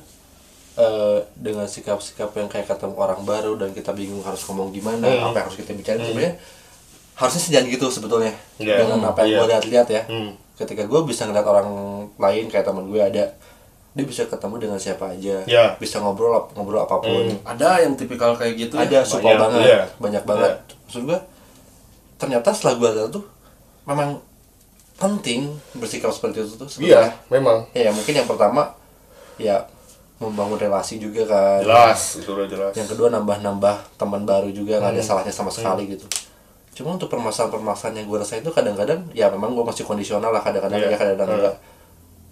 eh, 0.75 1.17
dengan 1.33 1.63
sikap-sikap 1.65 2.31
yang 2.33 2.47
kayak 2.47 2.65
ketemu 2.65 2.95
orang 2.95 3.21
baru 3.21 3.55
dan 3.55 3.71
kita 3.71 3.91
bingung 3.91 4.19
harus 4.21 4.43
ngomong 4.43 4.71
gimana 4.71 5.03
Hmm. 5.03 5.29
apa 5.29 5.35
yang 5.37 5.45
harus 5.45 5.57
kita 5.57 5.71
bicarain 5.71 6.01
sebenarnya 6.01 6.33
harusnya 7.15 7.41
sejalan 7.41 7.67
gitu 7.67 7.87
sebetulnya 7.87 8.33
Iya. 8.57 8.79
dengan 8.79 8.99
apa 9.05 9.21
yang 9.21 9.29
Iya. 9.29 9.37
gue 9.37 9.47
lihat-lihat 9.49 9.87
ya 9.89 10.01
Hmm. 10.05 10.31
ketika 10.55 10.83
gue 10.83 10.99
bisa 11.03 11.23
ngeliat 11.23 11.43
orang 11.43 11.69
lain 12.13 12.45
kayak 12.47 12.63
teman 12.63 12.85
gue 12.85 12.97
ada 12.97 13.25
dia 13.93 14.03
bisa 14.03 14.25
ketemu 14.25 14.55
dengan 14.59 14.77
siapa 14.77 15.05
aja 15.07 15.41
Iya. 15.43 15.77
bisa 15.77 15.99
ngobrol 15.99 16.33
ngobrol 16.51 16.81
apa 16.81 16.97
pun 16.97 17.29
ada 17.43 17.77
yang 17.79 17.93
tipikal 17.93 18.33
kayak 18.33 18.57
gitu 18.59 18.73
ada 18.75 18.89
ya 18.91 19.01
supel 19.03 19.29
banyak, 19.29 19.39
banget 19.39 19.61
iya. 19.63 19.81
banyak 19.95 20.23
banget 20.23 20.53
maksud 20.83 21.01
gue 21.03 21.19
ternyata 22.15 22.49
setelah 22.49 22.73
gue 22.75 22.89
lihat 22.91 23.09
tuh 23.11 23.25
memang 23.83 24.17
penting 24.95 25.49
bersikap 25.73 26.09
seperti 26.09 26.39
itu 26.39 26.55
tuh 26.55 26.65
Iya, 26.79 27.01
sebenarnya. 27.03 27.11
memang. 27.29 27.57
ya 27.71 27.89
mungkin 27.91 28.13
yang 28.15 28.25
pertama 28.25 28.61
ya 29.35 29.57
membangun 30.15 30.55
relasi 30.55 30.97
juga 30.97 31.25
kan 31.27 31.59
Jelas, 31.59 32.01
itu 32.15 32.29
udah 32.31 32.47
jelas. 32.47 32.71
yang 32.71 32.87
kedua 32.87 33.11
nambah-nambah 33.11 33.75
teman 33.93 34.23
baru 34.23 34.49
juga 34.49 34.77
nggak 34.77 34.87
Hmm. 34.87 34.95
ada 34.95 35.03
salahnya 35.03 35.33
sama 35.33 35.49
sekali 35.49 35.89
gitu 35.89 36.05
cuma 36.73 36.89
untuk 36.91 37.05
permasalahan-permasalahan 37.07 37.95
yang 37.95 38.07
gue 38.07 38.17
rasain 38.17 38.41
itu 38.41 38.49
kadang-kadang 38.49 39.05
ya 39.11 39.29
memang 39.29 39.53
gue 39.53 39.61
masih 39.63 39.83
kondisional 39.83 40.29
lah 40.29 40.41
kadang-kadang 40.41 40.79
Iya. 40.79 40.89
ya 40.89 40.97
kadang-kadang 40.97 41.29
Hmm. 41.29 41.39
enggak 41.39 41.57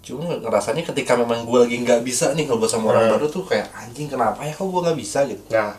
cuma 0.02 0.22
ngerasanya 0.28 0.82
ketika 0.84 1.14
memang 1.14 1.42
gue 1.42 1.58
lagi 1.60 1.76
nggak 1.78 2.02
bisa 2.02 2.34
nih 2.34 2.44
ngobrol 2.44 2.66
sama 2.66 2.90
orang 2.90 3.06
Hmm. 3.06 3.14
baru 3.14 3.26
tuh 3.28 3.42
kayak 3.44 3.70
anjing 3.72 4.06
kenapa 4.06 4.42
ya 4.42 4.50
kok 4.50 4.64
gue 4.64 4.80
nggak 4.82 4.98
bisa 4.98 5.18
gitu 5.24 5.42
Nah, 5.48 5.78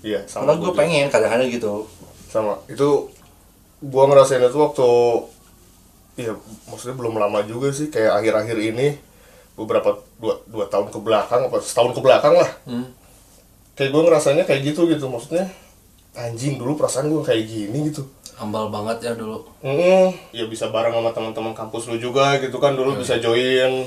iya, 0.00 0.18
sama 0.24 0.42
Padahal 0.44 0.58
gue 0.60 0.72
pengen 0.74 1.06
kadang-kadang 1.08 1.46
gitu 1.48 1.86
Sama. 2.26 2.56
Itu 2.66 3.12
gua 3.78 4.08
ngerasain 4.08 4.40
itu 4.40 4.56
waktu 4.56 4.88
Iya, 6.14 6.32
maksudnya 6.66 6.92
belum 6.94 7.16
lama 7.16 7.40
juga 7.42 7.70
sih 7.70 7.86
kayak 7.86 8.12
akhir-akhir 8.14 8.58
ini 8.58 9.00
beberapa 9.52 9.90
dua, 10.16 10.42
dua 10.44 10.66
tahun 10.66 10.88
ke 10.88 10.98
belakang 10.98 11.46
apa 11.46 11.56
setahun 11.58 11.92
ke 11.92 12.00
belakang 12.00 12.34
lah 12.34 12.50
Hmm. 12.64 12.90
kayak 13.72 13.88
gue 13.90 14.02
ngerasanya 14.02 14.42
kayak 14.42 14.60
gitu 14.66 14.84
gitu 14.86 15.06
maksudnya 15.06 15.46
anjing 16.14 16.56
dulu 16.56 16.76
perasaan 16.76 17.08
gue 17.08 17.22
kayak 17.22 17.44
gini 17.44 17.88
gitu. 17.88 18.04
Ambal 18.36 18.68
banget 18.68 19.06
ya 19.06 19.12
dulu. 19.14 19.44
Mm, 19.60 20.10
ya 20.32 20.44
bisa 20.46 20.66
bareng 20.68 20.92
sama 20.92 21.12
teman-teman 21.12 21.52
kampus 21.52 21.86
lu 21.86 21.96
juga 21.96 22.36
gitu 22.36 22.56
kan 22.56 22.74
dulu 22.74 22.96
bisa 22.96 23.16
join. 23.16 23.86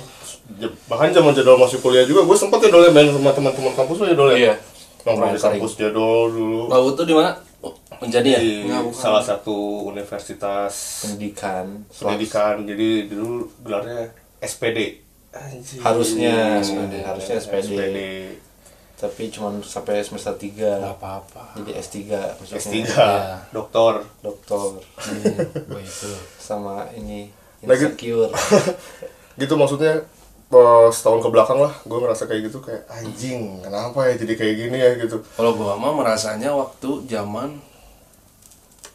J- 0.55 0.71
bahkan 0.85 1.09
zaman 1.09 1.33
jadwal 1.33 1.57
masih 1.57 1.81
kuliah 1.81 2.05
juga 2.05 2.21
gue 2.23 2.37
sempet 2.37 2.61
ya 2.61 2.69
dulu 2.69 2.85
ya 2.85 2.93
main 2.93 3.09
sama 3.09 3.33
teman-teman 3.33 3.73
kampus 3.73 3.97
lu 3.99 4.05
ya 4.05 4.15
dulu 4.15 4.31
ya? 4.31 4.37
Iya. 4.37 4.55
nongkrong 5.05 5.33
di 5.33 5.41
kampus 5.41 5.73
jadol 5.77 6.23
dulu. 6.29 6.61
Lalu 6.65 6.87
tuh 6.93 7.05
di 7.05 7.13
mana? 7.13 7.31
Oh, 7.61 7.73
menjadi 8.01 8.29
ya? 8.37 8.39
Nggak, 8.41 8.81
salah 8.89 9.21
satu 9.21 9.85
universitas 9.85 10.73
pendidikan. 11.01 11.85
pendidikan. 11.89 12.65
Jadi 12.65 13.05
dulu 13.05 13.45
gelarnya 13.61 14.09
SPD 14.41 15.01
Anjing. 15.29 15.81
harusnya 15.81 16.57
SPD. 16.57 16.93
harusnya 17.01 17.35
SPD. 17.37 17.57
SPD 17.69 17.97
tapi 19.05 19.29
cuma 19.29 19.53
sampai 19.61 20.01
semester 20.01 20.33
3 20.33 20.81
nggak 20.81 20.97
apa-apa. 20.97 21.53
Jadi 21.61 21.71
S3 21.77 21.95
maksudnya 22.41 22.61
S3 22.61 22.73
Iya. 22.81 23.37
doktor. 23.53 24.01
Dokter 24.19 24.57
hmm, 24.81 25.77
itu. 25.77 26.09
Sama 26.35 26.89
ini 26.91 27.29
insecure. 27.61 28.33
Gitu 29.41 29.53
maksudnya 29.53 30.01
eh, 30.49 30.87
setahun 30.89 31.21
ke 31.21 31.29
belakang 31.29 31.59
lah 31.61 31.73
gue 31.83 31.97
ngerasa 31.99 32.25
kayak 32.25 32.47
gitu 32.47 32.63
kayak 32.63 32.87
anjing 32.87 33.59
kenapa 33.59 34.09
ya 34.09 34.15
jadi 34.17 34.33
kayak 34.33 34.55
gini 34.57 34.77
ya? 34.81 34.91
Gitu. 34.97 35.17
Kalau 35.35 35.53
gua 35.53 35.75
mah 35.77 35.93
merasanya 35.93 36.49
waktu 36.55 37.05
zaman 37.05 37.61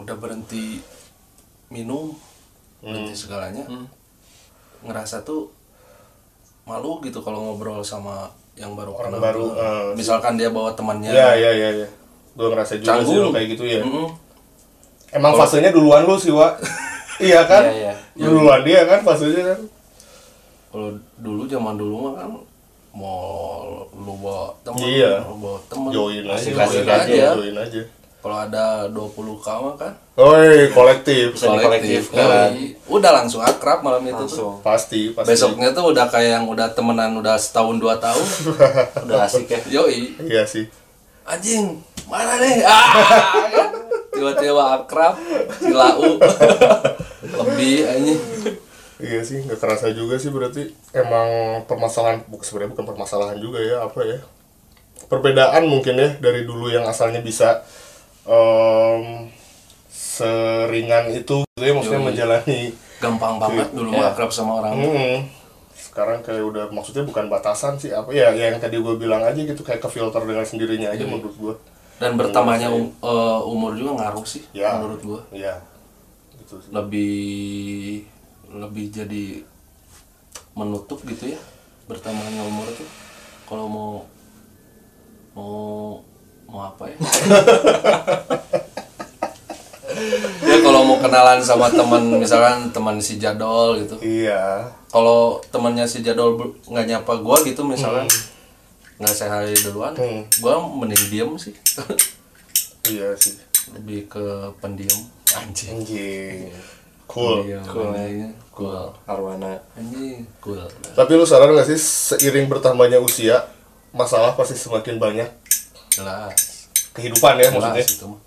udah 0.00 0.16
berhenti 0.16 0.80
minum 1.68 2.16
berhenti 2.80 3.12
segalanya 3.12 3.68
ngerasa 4.80 5.20
tuh 5.20 5.52
malu 6.64 7.04
gitu 7.04 7.20
kalau 7.20 7.44
ngobrol 7.52 7.84
sama 7.84 8.32
yang 8.60 8.72
baru 8.74 8.92
Orang 8.92 9.08
kenal 9.08 9.20
baru, 9.22 9.44
tuh. 9.46 9.56
eh, 9.56 9.84
misalkan 9.96 10.36
dia 10.36 10.48
bawa 10.48 10.70
temannya 10.70 11.08
ya 11.08 11.32
ya 11.32 11.50
ya 11.50 11.68
ya 11.74 11.88
gue 12.30 12.46
ngerasa 12.46 12.76
juga 12.76 12.84
sih 12.84 13.08
Canggung. 13.08 13.16
lo 13.18 13.28
kayak 13.30 13.48
gitu 13.50 13.64
ya 13.64 13.80
Mm-mm. 13.80 14.06
emang 15.10 15.32
fasenya 15.34 15.70
duluan 15.70 16.04
lu 16.04 16.14
sih 16.14 16.30
Wak 16.30 16.60
iya 17.20 17.40
kan 17.42 17.64
Iya, 17.64 17.92
iya. 18.14 18.22
Lu 18.22 18.38
duluan 18.38 18.60
dia 18.60 18.84
kan 18.84 19.00
fasenya 19.00 19.42
kan 19.46 19.60
kalau 20.68 20.88
dulu 21.16 21.42
zaman 21.44 21.74
dulu 21.74 21.94
mah 22.02 22.12
kan 22.16 22.28
mau 22.90 23.18
lu 23.90 24.12
bawa 24.18 24.52
temen 24.60 24.84
Iya. 24.84 25.24
lu 25.24 25.36
bawa 25.38 25.58
temen 25.66 25.88
join 25.90 26.24
aja 26.26 26.50
join 26.50 26.84
aja. 26.86 27.26
join 27.34 27.56
aja 27.56 27.82
kalau 28.20 28.36
ada 28.38 28.84
20 28.86 29.16
kawan 29.40 29.74
kan 29.74 29.92
Oi, 30.14 30.68
kolektif. 30.70 31.32
Bisa 31.32 31.48
kolektif, 31.48 32.12
Yoi. 32.12 32.20
kan. 32.20 32.52
udah 32.86 33.10
langsung 33.16 33.40
akrab 33.40 33.80
malam 33.80 34.04
itu 34.04 34.12
tuh 34.12 34.20
langsung 34.20 34.52
Pasti, 34.60 35.10
pasti. 35.10 35.32
besoknya 35.32 35.72
tuh 35.72 35.88
udah 35.90 36.04
kayak 36.06 36.30
yang 36.36 36.46
udah 36.46 36.68
temenan 36.70 37.16
udah 37.16 37.34
setahun 37.34 37.76
dua 37.76 37.96
tahun 37.96 38.26
udah 39.08 39.18
asik 39.24 39.48
ya 39.48 39.60
yoi 39.72 40.12
Iya 40.20 40.44
sih. 40.44 40.68
anjing 41.24 41.80
mana 42.04 42.36
nih 42.36 42.60
ah 42.62 42.88
tiba-tiba 44.12 44.64
akrab 44.76 45.14
cilau 45.56 46.20
lebih 47.40 47.76
anjing 47.86 48.20
Iya 49.00 49.24
sih, 49.24 49.40
nggak 49.40 49.56
kerasa 49.56 49.96
juga 49.96 50.20
sih 50.20 50.28
berarti 50.28 50.68
emang 50.92 51.28
permasalahan 51.64 52.20
bukan 52.28 52.44
sebenarnya 52.44 52.76
bukan 52.76 52.84
permasalahan 52.84 53.40
juga 53.40 53.56
ya 53.56 53.80
apa 53.80 54.04
ya 54.04 54.20
perbedaan 55.08 55.64
mungkin 55.64 55.96
ya 55.96 56.20
dari 56.20 56.44
dulu 56.44 56.68
yang 56.68 56.84
asalnya 56.84 57.18
bisa 57.18 57.64
em, 58.30 59.26
seringan 59.90 61.10
itu 61.10 61.42
gitu 61.42 61.64
ya 61.66 61.72
maksudnya 61.74 61.98
Yoi. 62.00 62.08
menjalani 62.14 62.58
gampang 63.02 63.34
banget 63.36 63.68
dulu 63.74 63.90
mah 63.90 64.12
akrab 64.12 64.30
sama 64.30 64.62
orang. 64.62 64.72
Hmm, 64.76 65.18
sekarang 65.74 66.22
kayak 66.22 66.44
udah 66.44 66.64
maksudnya 66.70 67.02
bukan 67.02 67.26
batasan 67.26 67.74
sih 67.74 67.90
apa 67.90 68.12
ya 68.14 68.30
ya 68.30 68.52
yang 68.52 68.60
tadi 68.62 68.78
gue 68.78 68.94
bilang 68.94 69.24
aja 69.24 69.36
gitu 69.36 69.60
kayak 69.60 69.82
ke 69.82 69.88
filter 69.90 70.22
dengan 70.22 70.46
sendirinya 70.46 70.92
aja 70.92 71.02
menurut 71.02 71.34
gue 71.34 71.54
dan 71.98 72.16
bertambahnya 72.16 72.70
um- 72.70 72.92
eh, 72.96 73.40
umur 73.44 73.76
juga 73.76 74.00
ngaruh 74.00 74.24
sih 74.24 74.40
Ya. 74.56 74.78
menurut 74.80 75.00
gua. 75.04 75.20
Ya 75.34 75.60
gitu 76.40 76.56
sih. 76.62 76.70
Lebih 76.72 78.04
lebih 78.50 78.84
jadi 78.88 79.24
menutup 80.56 81.00
gitu 81.04 81.28
ya 81.30 81.40
bertambahnya 81.84 82.40
umur 82.42 82.66
tuh. 82.72 82.88
Kalau 83.44 83.66
mau 83.68 83.92
mau 85.34 86.00
mau 86.50 86.66
apa 86.66 86.84
ya? 86.84 86.96
Ya 90.40 90.56
kalau 90.60 90.82
mau 90.82 90.98
kenalan 90.98 91.38
sama 91.40 91.68
teman 91.68 92.00
misalkan 92.16 92.70
teman 92.70 92.96
si 92.98 93.18
jadol 93.18 93.78
gitu. 93.78 93.94
Iya. 94.00 94.64
Kalau 94.88 95.38
temannya 95.50 95.84
si 95.84 96.00
jadol 96.00 96.34
nggak 96.64 96.86
nyapa 96.88 97.12
gua 97.20 97.38
gitu 97.42 97.62
misalkan 97.62 98.06
nggak 98.96 99.14
saya 99.14 99.40
hai 99.40 99.54
duluan 99.56 99.94
Hmm. 99.94 100.24
gua 100.40 100.58
mending 100.60 101.04
diem 101.08 101.30
sih. 101.36 101.54
Iya 102.86 103.12
sih. 103.14 103.36
Lebih 103.70 104.08
ke 104.08 104.24
pendiam. 104.58 104.98
Anjing. 105.30 105.78
Anjing. 105.78 106.48
Cool. 107.06 107.42
Pendiam, 107.44 107.62
Cool, 107.66 107.90
ya. 107.92 108.00
anjing. 108.00 108.32
cool. 108.50 108.82
Arwana. 109.04 109.52
Anjing. 109.76 110.24
Cool. 110.40 110.64
Tapi 110.90 111.10
lu 111.12 111.22
sadar 111.22 111.50
gak 111.50 111.66
sih 111.66 111.78
seiring 111.78 112.46
bertambahnya 112.46 112.98
usia 112.98 113.42
masalah 113.90 114.32
pasti 114.32 114.54
semakin 114.54 114.96
banyak 114.96 115.28
jelas 116.00 116.34
kehidupan 116.90 117.32
ya 117.36 117.48
jelas 117.48 117.54
maksudnya. 117.54 117.84
itu 117.86 118.04
mah 118.06 118.20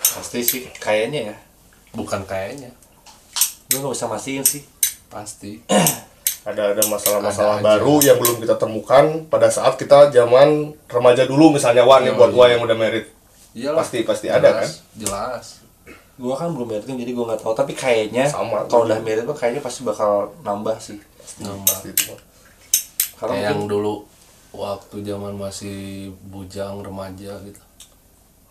pasti 0.00 0.38
sih 0.40 0.60
kayaknya 0.76 1.20
ya 1.30 1.36
bukan 1.92 2.20
kayaknya 2.24 2.70
gue 3.66 3.78
nggak 3.78 3.94
bisa 3.94 4.06
mastiin 4.06 4.42
sih 4.42 4.62
pasti 5.06 5.62
Ada 6.40 6.72
ada 6.72 6.80
masalah-masalah 6.88 7.60
Ada 7.60 7.60
aja. 7.60 7.68
baru 7.76 7.94
yang 8.00 8.16
belum 8.16 8.40
kita 8.40 8.56
temukan 8.56 9.04
pada 9.28 9.52
saat 9.52 9.76
kita 9.76 10.08
zaman 10.08 10.72
remaja 10.88 11.28
dulu 11.28 11.52
misalnya 11.52 11.84
Wan 11.84 12.00
Iya, 12.00 12.16
buat 12.16 12.32
iya. 12.32 12.38
Wan 12.38 12.48
yang 12.48 12.62
udah 12.64 12.78
merit. 12.80 13.12
Iyalah. 13.52 13.84
Pasti- 13.84 14.08
pasti 14.08 14.32
ada, 14.32 14.56
kan? 14.56 14.68
jelas 14.96 15.60
gue 16.16 16.32
kan 16.32 16.48
belum 16.48 16.64
merit 16.66 16.84
jadi 16.84 17.12
gue 17.12 17.24
nggak 17.26 17.40
tahu 17.40 17.52
tapi 17.52 17.72
kayaknya 17.72 18.24
Sama, 18.24 18.64
kalau 18.64 18.84
gua 18.84 18.88
udah 18.88 18.98
merit 19.00 19.24
tuh 19.24 19.36
kayaknya 19.36 19.60
pasti 19.60 19.84
bakal 19.84 20.32
nambah 20.40 20.80
sih 20.80 20.96
Nambah. 21.40 21.60
Pasti 21.76 21.88
itu. 21.92 22.12
karena 23.16 23.52
yang 23.52 23.64
dulu 23.64 24.08
waktu 24.52 24.96
zaman 25.00 25.32
masih 25.32 25.78
bujang 26.24 26.80
remaja 26.80 27.38
gitu 27.40 27.62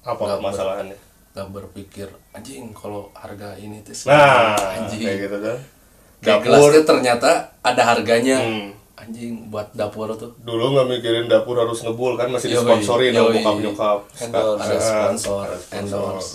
Apa 0.02 0.22
Nggak 0.22 0.38
ber- 0.38 0.46
masalahnya? 0.46 0.98
gak 1.30 1.48
berpikir 1.50 2.08
anjing 2.32 2.72
kalau 2.72 3.12
harga 3.14 3.54
ini 3.56 3.80
tuh 3.80 3.94
Nah, 4.06 4.58
anjing 4.58 5.00
kayak 5.00 5.20
gitu 5.24 5.38
kan. 5.40 5.58
Kayak 6.20 6.40
Dapur 6.42 6.44
gelasnya 6.44 6.82
ternyata 6.84 7.32
ada 7.62 7.82
harganya 7.86 8.38
Hmm. 8.38 8.68
anjing 8.98 9.48
buat 9.48 9.72
dapur 9.72 10.12
tuh 10.14 10.36
dulu 10.38 10.74
nggak 10.74 10.88
mikirin 10.90 11.26
dapur 11.26 11.56
harus 11.56 11.80
ngebul 11.80 12.14
kan 12.14 12.28
masih 12.28 12.52
disponsori 12.52 13.10
sama 13.10 13.32
bokap 13.32 13.56
nyokap. 13.58 14.00
Endorse. 14.20 14.60
ada 14.60 14.76
Ah, 14.76 14.82
sponsor 14.82 15.46
ada 15.46 15.56
sponsor. 15.56 15.80
endorse 15.80 16.32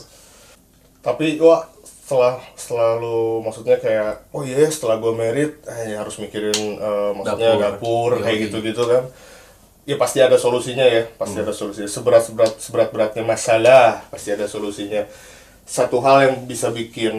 tapi 1.00 1.26
wah 1.36 1.60
setelah 1.84 2.36
selalu 2.54 3.18
maksudnya 3.40 3.76
kayak 3.76 4.28
oh 4.30 4.40
iya 4.40 4.64
setelah 4.66 4.96
gue 4.96 5.12
merit 5.12 5.52
eh, 5.66 5.92
harus 5.92 6.16
mikirin 6.18 6.56
eh, 6.74 7.10
maksudnya 7.12 7.52
dapur, 7.54 7.60
Dapur. 7.60 8.10
kayak 8.20 8.38
gitu 8.42 8.56
gitu 8.62 8.82
kan 8.82 9.04
ya 9.84 9.96
pasti 10.00 10.18
ada 10.20 10.40
solusinya 10.40 10.84
ya 10.84 11.08
pasti 11.16 11.40
ada 11.40 11.52
solusinya. 11.52 11.88
Seberat 11.88 12.22
seberat 12.28 12.52
seberat 12.60 12.88
beratnya 12.92 13.24
masalah 13.24 14.04
pasti 14.08 14.32
ada 14.32 14.48
solusinya. 14.48 15.04
Satu 15.64 15.96
hal 16.04 16.28
yang 16.28 16.34
bisa 16.44 16.68
bikin 16.68 17.16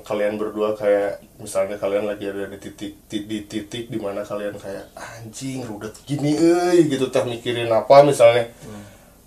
kalian 0.00 0.40
berdua 0.40 0.72
kayak 0.72 1.20
misalnya 1.36 1.76
kalian 1.76 2.08
lagi 2.08 2.24
ada 2.24 2.48
di 2.48 2.56
titik 2.56 2.96
di, 3.04 3.18
di 3.28 3.38
titik 3.44 3.92
di 3.92 4.00
mana 4.00 4.24
kalian 4.24 4.56
kayak 4.56 4.88
anjing 4.96 5.60
rudet 5.68 5.92
gini 6.08 6.32
eh 6.32 6.88
gitu 6.88 7.12
teh 7.12 7.24
mikirin 7.24 7.68
apa 7.68 8.00
misalnya. 8.00 8.48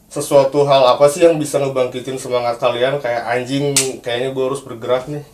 Sesuatu 0.10 0.64
hal 0.66 0.96
apa 0.96 1.06
sih 1.12 1.28
yang 1.28 1.36
bisa 1.38 1.62
ngebangkitin 1.62 2.18
semangat 2.18 2.58
kalian? 2.58 3.04
Kayak 3.04 3.22
anjing 3.26 3.76
kayaknya 4.00 4.34
gue 4.34 4.44
harus 4.48 4.62
bergerak 4.64 5.12
nih. 5.12 5.26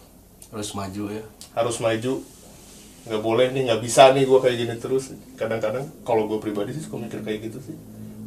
Harus 0.51 0.75
maju 0.75 1.03
ya. 1.11 1.23
Harus 1.55 1.77
maju 1.79 2.23
nggak 3.01 3.21
boleh 3.25 3.49
nih 3.49 3.65
nggak 3.65 3.81
bisa 3.81 4.13
nih 4.13 4.29
gue 4.29 4.39
kayak 4.39 4.57
gini 4.57 4.75
terus. 4.77 5.13
Kadang-kadang 5.33 5.85
kalau 6.05 6.29
gue 6.29 6.37
pribadi 6.37 6.73
sih 6.75 6.83
suka 6.85 7.01
mikir 7.01 7.25
kayak 7.25 7.49
gitu 7.49 7.57
sih. 7.61 7.75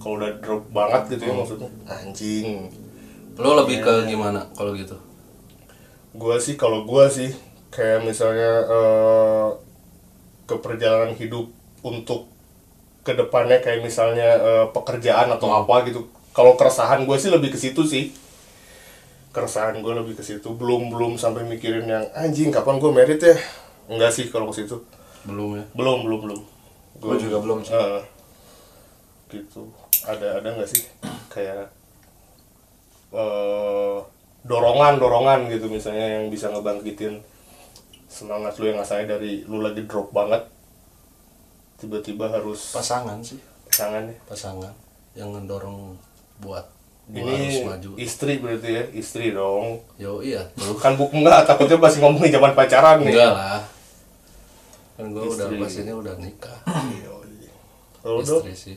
Kalau 0.02 0.18
udah 0.18 0.34
drop 0.42 0.66
banget 0.74 1.16
gitu 1.16 1.30
ya 1.30 1.34
maksudnya. 1.34 1.70
Anjing. 1.86 2.68
Lo 3.38 3.54
lebih 3.58 3.82
ke 3.82 3.92
Iya. 4.02 4.10
gimana 4.10 4.46
kalau 4.52 4.74
gitu? 4.74 4.98
Gue 6.14 6.36
sih 6.38 6.54
kalau 6.54 6.82
gue 6.86 7.04
sih 7.10 7.30
kayak 7.70 8.02
misalnya 8.02 8.50
eh, 8.66 9.48
ke 10.44 10.54
perjalanan 10.58 11.14
hidup 11.14 11.48
untuk 11.82 12.28
ke 13.04 13.12
depannya 13.14 13.58
kayak 13.62 13.82
misalnya 13.82 14.28
eh, 14.38 14.66
pekerjaan 14.74 15.30
atau 15.30 15.54
apa 15.54 15.86
gitu. 15.86 16.06
Kalau 16.34 16.58
keresahan 16.58 17.06
gue 17.06 17.14
sih 17.14 17.30
lebih 17.30 17.54
ke 17.54 17.58
situ 17.58 17.86
sih. 17.86 18.10
Keresahan 19.30 19.82
gue 19.82 19.92
lebih 19.94 20.14
ke 20.18 20.22
situ. 20.22 20.46
Belum 20.54 20.90
belum 20.90 21.14
sampai 21.14 21.42
mikirin 21.46 21.86
yang 21.86 22.06
anjing 22.14 22.50
kapan 22.50 22.78
gue 22.78 22.90
merit 22.90 23.22
ya 23.22 23.38
enggak 23.88 24.10
sih 24.12 24.28
kalau 24.32 24.50
ke 24.50 24.62
situ. 24.62 24.76
Belum 25.24 25.56
ya? 25.56 25.64
Belum 25.72 26.04
belum 26.04 26.20
belum. 26.28 26.40
Gua 27.00 27.14
juga 27.16 27.38
belum 27.40 27.64
sih. 27.64 27.72
Eh, 27.72 28.02
gitu. 29.32 29.68
Ada 30.04 30.40
ada 30.40 30.48
nggak 30.54 30.68
sih? 30.68 30.84
Kayak 31.32 31.72
eh 33.14 33.98
dorongan 34.44 35.00
dorongan 35.00 35.48
gitu 35.48 35.72
misalnya 35.72 36.20
yang 36.20 36.28
bisa 36.28 36.52
ngebangkitin 36.52 37.16
semangat 38.10 38.60
lu 38.60 38.68
yang 38.68 38.78
asalnya 38.78 39.16
dari 39.16 39.42
lu 39.48 39.64
lagi 39.64 39.88
drop 39.88 40.12
banget 40.12 40.44
tiba-tiba 41.80 42.28
harus 42.30 42.76
pasangan 42.76 43.18
sih. 43.24 43.40
Pasangan 43.66 44.06
ya? 44.06 44.16
Pasangan 44.28 44.74
yang 45.14 45.30
ngedorong 45.34 45.96
buat 46.42 46.66
gua 47.04 47.20
harus 47.28 47.36
ini 47.36 47.68
maju. 47.68 47.90
istri 48.00 48.32
berarti 48.40 48.68
ya 48.70 48.84
istri 48.92 49.26
dong. 49.30 49.82
Yo 49.96 50.24
iya 50.24 50.40
kan 50.78 50.96
buku 50.96 51.20
enggak 51.20 51.44
takutnya 51.44 51.76
masih 51.76 52.00
ngomongin 52.00 52.32
zaman 52.32 52.52
pacaran 52.52 53.04
nih. 53.04 53.12
Enggak 53.12 53.32
lah. 53.32 53.60
Kan 54.94 55.06
gue 55.10 55.24
udah 55.26 55.46
Istri. 55.50 55.58
pas 55.58 55.74
ini 55.76 55.92
udah 55.92 56.14
nikah. 56.16 56.58
Kalau 58.00 58.20
istri 58.20 58.52
sih. 58.54 58.76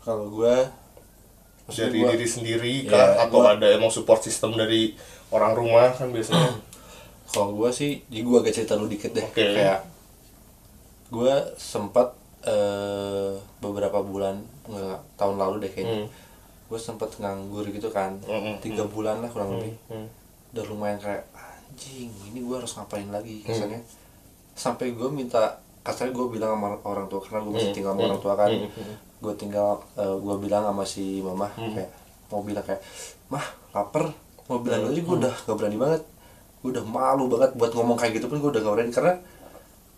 Kalau 0.00 0.32
gue 0.32 0.54
dari 1.68 2.00
gua- 2.00 2.10
diri 2.10 2.26
sendiri 2.26 2.72
kah? 2.88 3.28
atau 3.28 3.44
gua- 3.44 3.52
ada 3.54 3.66
emang 3.68 3.92
support 3.92 4.24
system 4.24 4.56
dari 4.56 4.96
orang 5.28 5.52
rumah 5.52 5.92
kan 5.92 6.08
biasanya? 6.08 6.56
Kalau 7.28 7.52
gue 7.54 7.68
sih 7.68 8.00
di 8.08 8.24
gue 8.24 8.34
agak 8.34 8.56
cerita 8.56 8.72
lu 8.72 8.88
dikit 8.88 9.12
deh. 9.12 9.20
Oke. 9.22 9.36
kayak 9.52 9.84
gue 11.08 11.32
sempat 11.54 12.16
eh, 12.40 13.30
beberapa 13.58 14.00
bulan 14.00 14.38
nggak 14.64 14.98
tahun 15.20 15.36
lalu 15.36 15.56
deh 15.60 15.70
kayaknya. 15.70 15.98
Hmm. 16.02 16.08
Gue 16.68 16.78
sempat 16.78 17.08
nganggur 17.16 17.64
gitu 17.68 17.88
kan. 17.88 18.20
Hmm, 18.22 18.40
hmm, 18.44 18.54
tiga 18.60 18.84
bulan 18.84 19.24
lah 19.24 19.30
kurang 19.32 19.56
lebih. 19.56 19.74
Hmm. 19.88 20.08
udah 20.48 20.64
lumayan 20.64 20.96
kayak 20.96 21.28
anjing 21.36 22.08
ini 22.32 22.40
gue 22.40 22.56
harus 22.56 22.72
ngapain 22.72 23.08
lagi? 23.08 23.44
Kesannya. 23.44 23.80
Sampai 24.56 24.96
gue 24.96 25.08
minta 25.08 25.60
kasarnya 25.84 26.12
gue 26.12 26.26
bilang 26.28 26.56
sama 26.56 26.76
orang 26.84 27.04
tua 27.08 27.20
karena 27.20 27.44
gue 27.44 27.52
masih 27.52 27.72
tinggal 27.72 27.92
sama 27.92 28.02
orang 28.08 28.20
tua 28.20 28.34
kan. 28.36 28.50
Gue 29.20 29.32
tinggal 29.36 29.80
gue 29.96 30.34
bilang 30.40 30.64
sama 30.64 30.84
si 30.84 31.20
mama 31.20 31.48
kayak 31.52 31.90
mau 32.28 32.40
bilang 32.44 32.64
kayak 32.64 32.80
mah 33.28 33.44
lapar 33.72 34.08
mau 34.48 34.60
bilang 34.64 34.88
aja 34.88 35.00
gue 35.00 35.16
udah 35.20 35.34
gak 35.44 35.56
berani 35.56 35.76
banget. 35.76 36.02
Gue 36.64 36.70
udah 36.72 36.84
malu 36.84 37.28
banget 37.28 37.52
buat 37.56 37.72
ngomong 37.72 37.96
kayak 37.96 38.16
gitu 38.16 38.26
pun 38.28 38.40
gue 38.40 38.50
udah 38.52 38.62
gak 38.64 38.74
berani. 38.76 38.90
Karena 38.92 39.14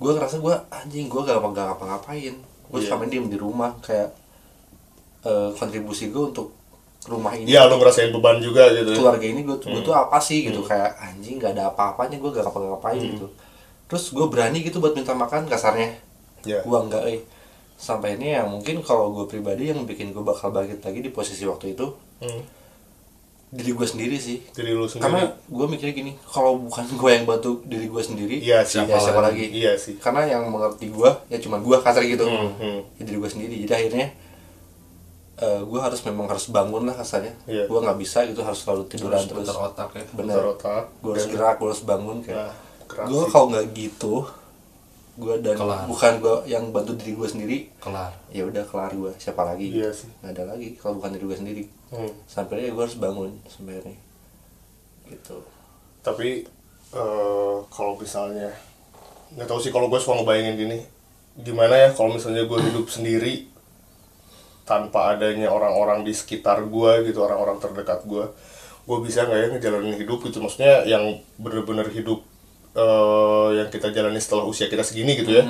gue 0.03 0.11
ngerasa 0.11 0.37
gue 0.39 0.55
anjing 0.71 1.07
gue 1.07 1.21
gak 1.23 1.39
gak 1.39 1.67
ngapa-ngapain. 1.75 2.35
Gue 2.71 2.79
Iya. 2.79 2.87
selama 2.91 3.03
ini 3.07 3.11
diem 3.15 3.27
di 3.31 3.39
rumah. 3.39 3.71
Kayak 3.79 4.15
eh, 5.23 5.51
kontribusi 5.55 6.11
gue 6.11 6.23
untuk 6.27 6.59
rumah 7.03 7.33
ini 7.33 7.49
Iya, 7.49 7.65
lu 7.65 7.77
ngerasain 7.77 8.11
beban 8.11 8.37
juga 8.39 8.69
gitu. 8.71 8.93
ya. 8.93 8.97
keluarga 8.97 9.25
ini 9.25 9.41
gue 9.41 9.57
gue 9.57 9.81
tuh 9.81 9.93
apa 9.93 10.19
sih 10.19 10.45
gitu 10.45 10.61
kayak 10.61 10.93
anjing 10.99 11.37
gak 11.37 11.55
ada 11.55 11.69
apa-apanya 11.69 12.17
gue 12.17 12.31
gak 12.31 12.45
ngapa-ngapain 12.45 12.99
gitu 12.99 13.27
terus 13.87 14.05
gue 14.09 14.23
berani 14.25 14.61
gitu 14.61 14.79
buat 14.79 14.93
minta 14.93 15.13
makan 15.13 15.45
kasarnya 15.45 15.97
Iya. 16.41 16.61
gue 16.61 16.79
enggak 16.79 17.05
eh 17.07 17.21
sampai 17.75 18.15
ini 18.15 18.33
yang 18.33 18.47
mungkin 18.47 18.81
kalau 18.81 19.09
gue 19.11 19.25
pribadi 19.27 19.69
yang 19.69 19.83
bikin 19.83 20.11
gue 20.11 20.21
bakal 20.21 20.49
bangkit 20.51 20.79
lagi 20.79 21.01
di 21.01 21.09
posisi 21.09 21.45
waktu 21.45 21.73
itu 21.73 21.89
Hmm. 22.19 22.45
diri 23.51 23.73
gue 23.73 23.83
sendiri 23.83 24.15
sih 24.15 24.45
diri 24.47 24.71
lu 24.71 24.85
sendiri 24.85 25.11
karena 25.11 25.21
gue 25.27 25.67
mikirnya 25.67 25.95
gini 25.95 26.13
kalau 26.23 26.61
bukan 26.61 26.85
gue 27.01 27.11
yang 27.11 27.25
bantu 27.25 27.65
diri 27.65 27.89
gue 27.89 27.99
sendiri 27.99 28.37
Iya 28.39 28.63
sih. 28.63 28.79
ya 28.81 28.95
siapa 28.95 29.19
lagi 29.21 29.43
iya 29.49 29.73
sih 29.75 29.97
karena 29.97 30.23
yang 30.29 30.47
mengerti 30.47 30.87
gue 30.87 31.11
ya 31.27 31.37
cuma 31.39 31.59
gue 31.59 31.77
kasar 31.77 32.05
gitu 32.05 32.23
Hmm, 32.23 32.53
hmm. 32.55 32.79
ya 32.95 33.03
diri 33.03 33.17
gue 33.17 33.31
sendiri 33.31 33.55
jadi 33.59 33.73
akhirnya 33.75 34.07
gue 35.41 35.81
harus 35.81 36.01
memang 36.03 36.27
harus 36.27 36.47
bangun 36.47 36.85
lah 36.85 36.95
kasarnya 36.95 37.33
Iya. 37.45 37.65
gue 37.65 37.79
nggak 37.79 37.97
bisa 37.97 38.25
gitu 38.25 38.41
harus 38.41 38.61
selalu 38.61 38.83
tiduran 38.87 39.21
terus. 39.21 39.41
putar 39.43 39.57
otak 39.63 39.91
ya 39.93 40.05
bener. 40.13 40.35
Putar 40.35 40.47
otak. 40.51 40.85
gue 40.97 41.11
harus 41.11 41.27
gerak 41.27 41.57
gue 41.57 41.69
harus 41.69 41.83
bangun 41.83 42.17
kayak. 42.21 42.37
Nah, 42.37 42.53
gue 43.07 43.23
kalau 43.27 43.47
nggak 43.49 43.67
gitu 43.71 44.15
gue 45.17 45.35
dan 45.39 45.53
Kelar. 45.55 45.85
bukan 45.85 46.13
gue 46.19 46.37
yang 46.47 46.65
bantu 46.71 46.93
diri 46.95 47.13
gue 47.13 47.29
sendiri 47.29 47.57
kelar. 47.77 48.09
ya 48.29 48.41
udah 48.43 48.65
kelar 48.65 48.89
gue 48.91 49.13
siapa 49.17 49.43
lagi 49.43 49.69
Iya 49.71 49.91
sih. 49.91 50.09
nggak 50.19 50.33
ada 50.33 50.45
lagi 50.51 50.69
kalau 50.75 50.97
bukan 50.97 51.13
diri 51.13 51.25
gue 51.25 51.39
sendiri. 51.39 51.63
Hmm. 51.91 52.13
sampai 52.25 52.69
gue 52.69 52.79
harus 52.79 52.97
bangun 52.97 53.29
sebenarnya. 53.47 53.97
Gitu. 55.07 55.37
Tapi 56.01 56.47
eh, 56.91 57.57
kalau 57.67 57.95
misalnya 57.95 58.49
nggak 59.31 59.47
tahu 59.47 59.59
sih 59.59 59.71
kalau 59.71 59.87
gue 59.87 59.97
suka 59.97 60.17
ngebayangin 60.17 60.57
gini. 60.57 60.79
Gimana 61.37 61.75
ya 61.77 61.89
kalau 61.91 62.13
misalnya 62.13 62.43
gue 62.43 62.59
hidup 62.61 62.87
sendiri 62.87 63.47
tanpa 64.69 65.17
adanya 65.17 65.51
orang-orang 65.51 66.07
di 66.07 66.15
sekitar 66.15 66.63
gue 66.67 67.11
gitu 67.11 67.25
orang-orang 67.27 67.59
terdekat 67.59 68.07
gue 68.07 68.25
gue 68.91 68.99
bisa 69.07 69.23
nggak 69.23 69.39
ya 69.39 69.47
ngejalanin 69.55 69.97
hidup 70.03 70.19
gitu? 70.27 70.43
Maksudnya 70.43 70.83
yang 70.83 71.23
bener-bener 71.39 71.87
hidup 71.95 72.27
eh, 72.75 73.49
yang 73.63 73.69
kita 73.71 73.95
jalani 73.95 74.19
setelah 74.19 74.43
usia 74.47 74.67
kita 74.67 74.83
segini 74.83 75.15
gitu 75.15 75.31
ya 75.31 75.47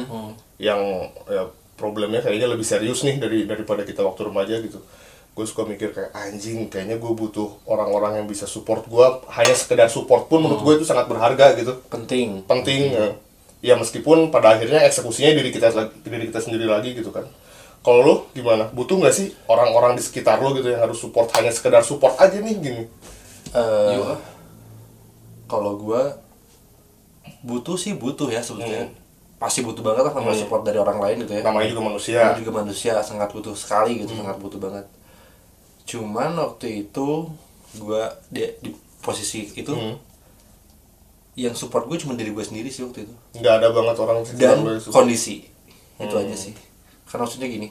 yang 0.60 0.80
ya 1.24 1.48
problemnya 1.80 2.20
kayaknya 2.20 2.52
lebih 2.52 2.66
serius 2.68 3.00
nih 3.00 3.16
dari 3.16 3.48
daripada 3.48 3.86
kita 3.86 4.04
waktu 4.04 4.28
remaja 4.28 4.60
gitu. 4.60 4.84
Gue 5.32 5.46
suka 5.48 5.64
mikir 5.64 5.96
kayak 5.96 6.12
anjing 6.12 6.68
kayaknya 6.68 7.00
gue 7.00 7.12
butuh 7.16 7.64
orang-orang 7.64 8.20
yang 8.20 8.26
bisa 8.28 8.44
support 8.44 8.84
gue 8.84 9.06
hanya 9.32 9.54
sekedar 9.56 9.88
support 9.88 10.28
pun 10.28 10.44
menurut 10.44 10.60
gue 10.60 10.74
itu 10.82 10.86
sangat 10.88 11.08
berharga 11.08 11.56
gitu. 11.56 11.80
Penting. 11.88 12.44
Penting 12.44 12.92
ya. 12.92 13.08
ya 13.60 13.74
meskipun 13.80 14.28
pada 14.28 14.56
akhirnya 14.56 14.84
eksekusinya 14.84 15.32
diri 15.32 15.48
kita 15.48 15.72
diri 16.04 16.28
kita 16.28 16.40
sendiri 16.44 16.68
lagi 16.68 16.92
gitu 16.92 17.08
kan 17.08 17.24
kalau 17.80 18.00
lo 18.04 18.14
gimana? 18.36 18.68
Butuh 18.76 19.00
nggak 19.00 19.14
sih 19.14 19.32
orang-orang 19.48 19.96
di 19.96 20.02
sekitar 20.04 20.36
lo 20.44 20.52
gitu 20.52 20.68
yang 20.68 20.84
harus 20.84 21.00
support 21.00 21.32
hanya 21.36 21.48
sekedar 21.48 21.80
support 21.80 22.12
aja 22.20 22.36
nih 22.36 22.54
gini? 22.60 22.84
Eh, 23.56 23.96
ah. 23.96 24.20
kalau 25.48 25.80
gue 25.80 26.02
butuh 27.40 27.80
sih 27.80 27.96
butuh 27.96 28.28
ya 28.28 28.44
sebetulnya. 28.44 28.92
Pasti 29.40 29.64
butuh 29.64 29.80
banget 29.80 30.04
lah 30.04 30.12
sama 30.12 30.36
support 30.36 30.60
dari 30.60 30.76
orang 30.76 31.00
lain 31.00 31.24
gitu 31.24 31.32
ya. 31.32 31.40
Namanya 31.40 31.72
juga 31.72 31.82
manusia. 31.88 32.20
Namanya 32.20 32.40
juga 32.44 32.52
manusia 32.60 32.92
sangat 33.00 33.32
butuh 33.32 33.56
sekali 33.56 34.04
gitu 34.04 34.12
sangat 34.12 34.36
butuh 34.36 34.60
banget. 34.60 34.84
Cuman 35.88 36.36
waktu 36.36 36.84
itu 36.84 37.32
gue 37.80 38.02
di, 38.28 38.44
di 38.60 38.70
posisi 39.00 39.48
itu 39.56 39.72
yang 41.32 41.56
support 41.56 41.88
gue 41.88 41.96
cuma 41.96 42.12
diri 42.12 42.28
gue 42.28 42.44
sendiri 42.44 42.68
sih 42.68 42.84
waktu 42.84 43.08
itu. 43.08 43.14
Nggak 43.40 43.54
ada 43.56 43.68
banget 43.72 43.96
orang 43.96 44.20
dan 44.36 44.60
kondisi. 44.92 45.48
Itu 45.96 46.20
aja 46.20 46.36
sih 46.36 46.52
karena 47.10 47.26
maksudnya 47.26 47.46
gini 47.46 47.68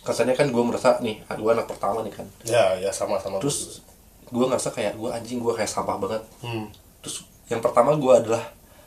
kesannya 0.00 0.32
kan 0.32 0.48
gue 0.48 0.62
merasa 0.62 0.96
nih 0.98 1.18
gue 1.20 1.50
anak 1.50 1.66
pertama 1.66 2.00
nih 2.00 2.14
kan. 2.14 2.26
Ya 2.42 2.78
ya 2.78 2.90
sama-sama 2.90 3.36
terus 3.36 3.82
gue 4.26 4.42
ngerasa 4.42 4.70
kayak 4.70 4.94
gue 4.94 5.10
anjing 5.10 5.38
gue 5.38 5.52
kayak 5.52 5.68
sampah 5.68 5.98
banget. 5.98 6.22
Hmm. 6.40 6.66
terus 6.98 7.22
yang 7.46 7.60
pertama 7.60 7.94
gue 7.94 8.12
adalah 8.12 8.42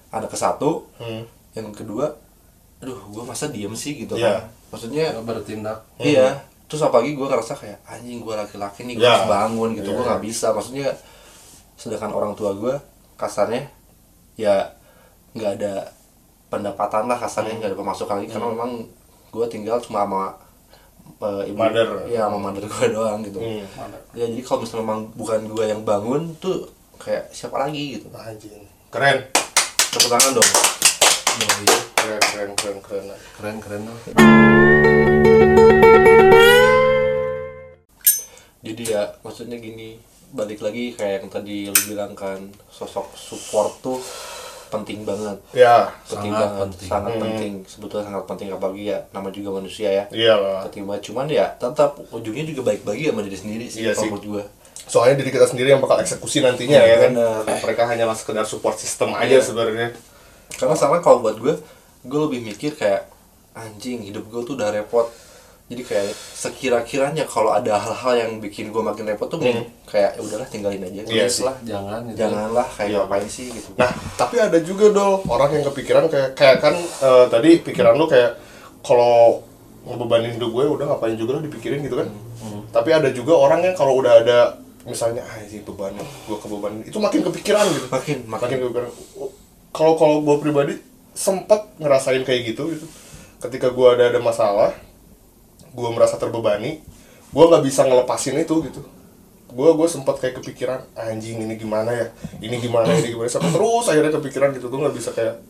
anak 0.09 0.27
ke 0.27 0.37
satu 0.37 0.83
Hmm. 0.95 1.23
yang 1.53 1.71
kedua 1.71 2.11
aduh 2.79 2.95
gue 3.05 3.23
masa 3.23 3.47
diem 3.47 3.71
sih 3.73 3.95
gitu 3.97 4.15
Iya. 4.15 4.39
kan. 4.39 4.43
Maksudnya 4.71 5.05
Nggak 5.13 5.25
bertindak. 5.25 5.77
Iya. 5.97 6.39
Terus 6.65 6.81
apalagi 6.81 7.11
gue 7.13 7.25
ngerasa 7.25 7.53
kayak 7.53 7.79
anjing 7.83 8.19
gue 8.19 8.33
laki-laki 8.33 8.87
nih 8.87 8.95
gue 8.95 9.03
Ya. 9.03 9.19
harus 9.19 9.27
bangun 9.27 9.69
gitu 9.75 9.91
Iya. 9.91 9.95
gue 9.95 10.05
nggak 10.05 10.23
bisa. 10.23 10.47
Maksudnya 10.51 10.87
sedangkan 11.75 12.11
orang 12.11 12.31
tua 12.33 12.55
gue 12.55 12.73
kasarnya 13.15 13.67
ya 14.35 14.71
nggak 15.35 15.51
ada 15.59 15.91
pendapatan 16.47 17.05
lah 17.05 17.19
kasarnya 17.19 17.59
nggak 17.59 17.69
ada 17.71 17.79
pemasukan 17.79 18.15
lagi. 18.15 18.27
Karena 18.31 18.47
memang 18.49 18.71
gue 19.29 19.45
tinggal 19.47 19.77
cuma 19.79 20.03
sama 20.03 20.23
eh, 21.19 21.49
ibu 21.49 21.57
Mother. 21.57 21.89
ya 22.07 22.25
sama 22.25 22.37
mother 22.39 22.63
gue 22.63 22.85
doang 22.89 23.21
gitu 23.21 23.37
Hmm. 23.37 23.65
ya 24.11 24.25
jadi 24.25 24.41
kalau 24.41 24.59
misalnya 24.61 24.83
memang 24.83 25.01
bukan 25.13 25.39
gue 25.45 25.65
yang 25.65 25.81
bangun 25.83 26.33
tuh 26.35 26.65
kayak 26.95 27.29
siapa 27.29 27.57
lagi 27.57 27.95
gitu 27.95 28.09
anjing 28.11 28.65
keren 28.89 29.21
tepuk 29.89 30.09
tangan 30.09 30.33
dong 30.33 30.51
Yoi. 31.39 31.65
keren 31.95 32.21
keren 32.21 32.51
keren 32.53 32.77
keren 32.81 33.05
keren 33.33 33.57
keren 33.59 33.81
loh. 33.85 33.97
jadi 38.59 38.83
ya 38.85 39.01
maksudnya 39.19 39.55
gini 39.55 39.97
balik 40.29 40.59
lagi 40.59 40.93
kayak 40.93 41.23
yang 41.23 41.29
tadi 41.31 41.57
lu 41.65 41.81
bilang 41.87 42.13
kan 42.13 42.37
sosok 42.69 43.07
support 43.11 43.71
tuh 43.79 43.97
penting 44.69 45.01
banget 45.01 45.37
ya 45.51 45.89
penting 46.03 46.29
Sangat 46.29 46.45
banget 46.45 46.59
penting. 46.63 46.87
sangat 46.87 47.11
Hmm. 47.11 47.21
penting 47.21 47.53
sebetulnya 47.63 48.05
sangat 48.05 48.23
penting 48.25 48.47
apalagi 48.49 48.83
ya 48.85 48.97
nama 49.09 49.27
juga 49.27 49.49
manusia 49.55 49.89
ya 49.89 50.03
iyalah 50.09 50.61
penting 50.63 50.85
banget 50.85 51.03
cuman 51.05 51.25
ya 51.27 51.45
tetap 51.53 51.97
ujungnya 52.07 52.43
juga 52.43 52.61
baik 52.63 52.81
bagi 52.83 53.03
sama 53.05 53.21
diri 53.21 53.35
sendiri 53.35 53.65
sih 53.65 53.81
Iya 53.81 53.91
kalau 53.91 53.99
sih. 53.99 54.09
menurut 54.09 54.25
gua 54.27 54.43
soalnya 54.85 55.15
diri 55.17 55.29
kita 55.29 55.45
sendiri 55.45 55.69
yang 55.69 55.79
bakal 55.79 55.97
eksekusi 55.97 56.39
nantinya 56.39 56.79
ya 56.79 56.95
kan 56.99 57.11
Bener. 57.11 57.45
mereka 57.59 57.83
hanyalah 57.85 58.13
sekedar 58.13 58.41
support 58.43 58.73
system 58.75 59.11
aja 59.11 59.29
Iya. 59.31 59.41
sebenarnya 59.41 59.89
karena 60.51 60.73
salah 60.73 60.97
kalau 60.97 61.19
buat 61.19 61.35
gue 61.35 61.53
gue 62.01 62.19
lebih 62.23 62.41
mikir 62.43 62.73
kayak 62.73 63.05
anjing 63.51 64.01
hidup 64.01 64.25
gue 64.25 64.41
tuh 64.43 64.53
udah 64.53 64.69
repot 64.71 65.09
jadi 65.69 65.81
kayak 65.81 66.05
sekira-kiranya 66.33 67.23
kalau 67.23 67.53
ada 67.53 67.77
hal-hal 67.77 68.13
yang 68.17 68.31
bikin 68.37 68.69
gue 68.69 68.81
makin 68.81 69.05
repot 69.05 69.25
tuh 69.25 69.37
mending 69.37 69.69
kayak 69.85 70.17
ya 70.17 70.19
udahlah 70.19 70.47
tinggalin 70.47 70.81
aja 70.81 71.01
Hmm. 71.01 71.13
Iya 71.13 71.25
sih. 71.27 71.43
lah 71.43 71.55
jangan 71.61 71.99
gitu 72.05 72.17
janganlah 72.17 72.67
kayak 72.67 72.89
Iya. 72.89 72.97
ngapain 72.99 73.27
sih 73.27 73.45
gitu 73.49 73.69
Nah, 73.75 73.89
tapi 74.15 74.35
ada 74.37 74.57
juga 74.59 74.85
dong 74.89 75.21
orang 75.25 75.49
yang 75.51 75.63
kepikiran 75.63 76.03
kayak 76.07 76.29
kayak 76.33 76.57
kan 76.57 76.73
eh, 76.75 77.25
tadi 77.27 77.49
pikiran 77.59 77.93
lu 77.93 78.05
kayak 78.05 78.33
kalau 78.81 79.45
ngebebanin 79.81 80.35
hidup 80.35 80.49
gue 80.49 80.63
udah 80.67 80.85
ngapain 80.87 81.13
juga 81.13 81.37
lah 81.37 81.43
dipikirin 81.43 81.79
gitu 81.81 81.95
kan. 81.95 82.09
Tapi 82.69 82.89
ada 82.89 83.09
juga 83.09 83.33
orang 83.33 83.61
yang 83.61 83.73
kalau 83.73 83.97
udah 83.97 84.13
ada 84.19 84.39
misalnya 84.83 85.21
ah 85.21 85.37
ini 85.39 85.61
beban 85.61 85.93
gue 85.95 86.37
kebebanin 86.37 86.81
itu 86.83 86.97
makin 86.97 87.21
kepikiran 87.21 87.65
gitu. 87.69 87.87
makin 87.87 88.17
Makin 88.25 88.47
makin 88.49 88.57
kepikiran. 88.59 88.89
Kalau 89.69 89.93
kalau 89.95 90.15
gue 90.19 90.35
pribadi 90.39 90.73
sempat 91.11 91.69
ngerasain 91.75 92.21
kayak 92.23 92.41
gitu 92.47 92.69
gitu. 92.69 92.85
Ketika 93.39 93.69
gue 93.69 93.87
ada 93.87 94.09
ada 94.09 94.19
masalah, 94.19 94.73
gue 95.73 95.89
merasa 95.93 96.15
terbebani, 96.17 96.81
gue 97.29 97.43
nggak 97.49 97.63
bisa 97.65 97.85
ngelepasin 97.85 98.37
itu 98.39 98.55
gitu. 98.65 98.81
Gue 99.49 99.69
gue 99.73 99.87
sempat 99.89 100.21
kayak 100.21 100.41
kepikiran 100.41 100.85
anjing 100.93 101.41
ini 101.41 101.57
gimana 101.57 101.89
ya? 101.93 102.07
Ini 102.37 102.55
gimana 102.61 102.93
ini 102.93 103.13
gimana 103.13 103.29
sampai 103.29 103.49
terus 103.49 103.85
akhirnya 103.89 104.13
kepikiran 104.13 104.53
gitu 104.53 104.69
gue 104.69 104.79
nggak 104.79 104.95
bisa 104.95 105.09
kayak 105.13 105.41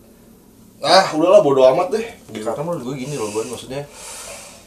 ah 0.80 1.12
udahlah 1.12 1.44
bodo 1.44 1.68
amat 1.76 1.92
deh. 1.92 2.06
Ya, 2.32 2.42
karena 2.48 2.64
menurut 2.64 2.84
gue 2.88 2.96
gini 3.04 3.20
loh 3.20 3.28
Bon. 3.36 3.44
Maksudnya 3.44 3.84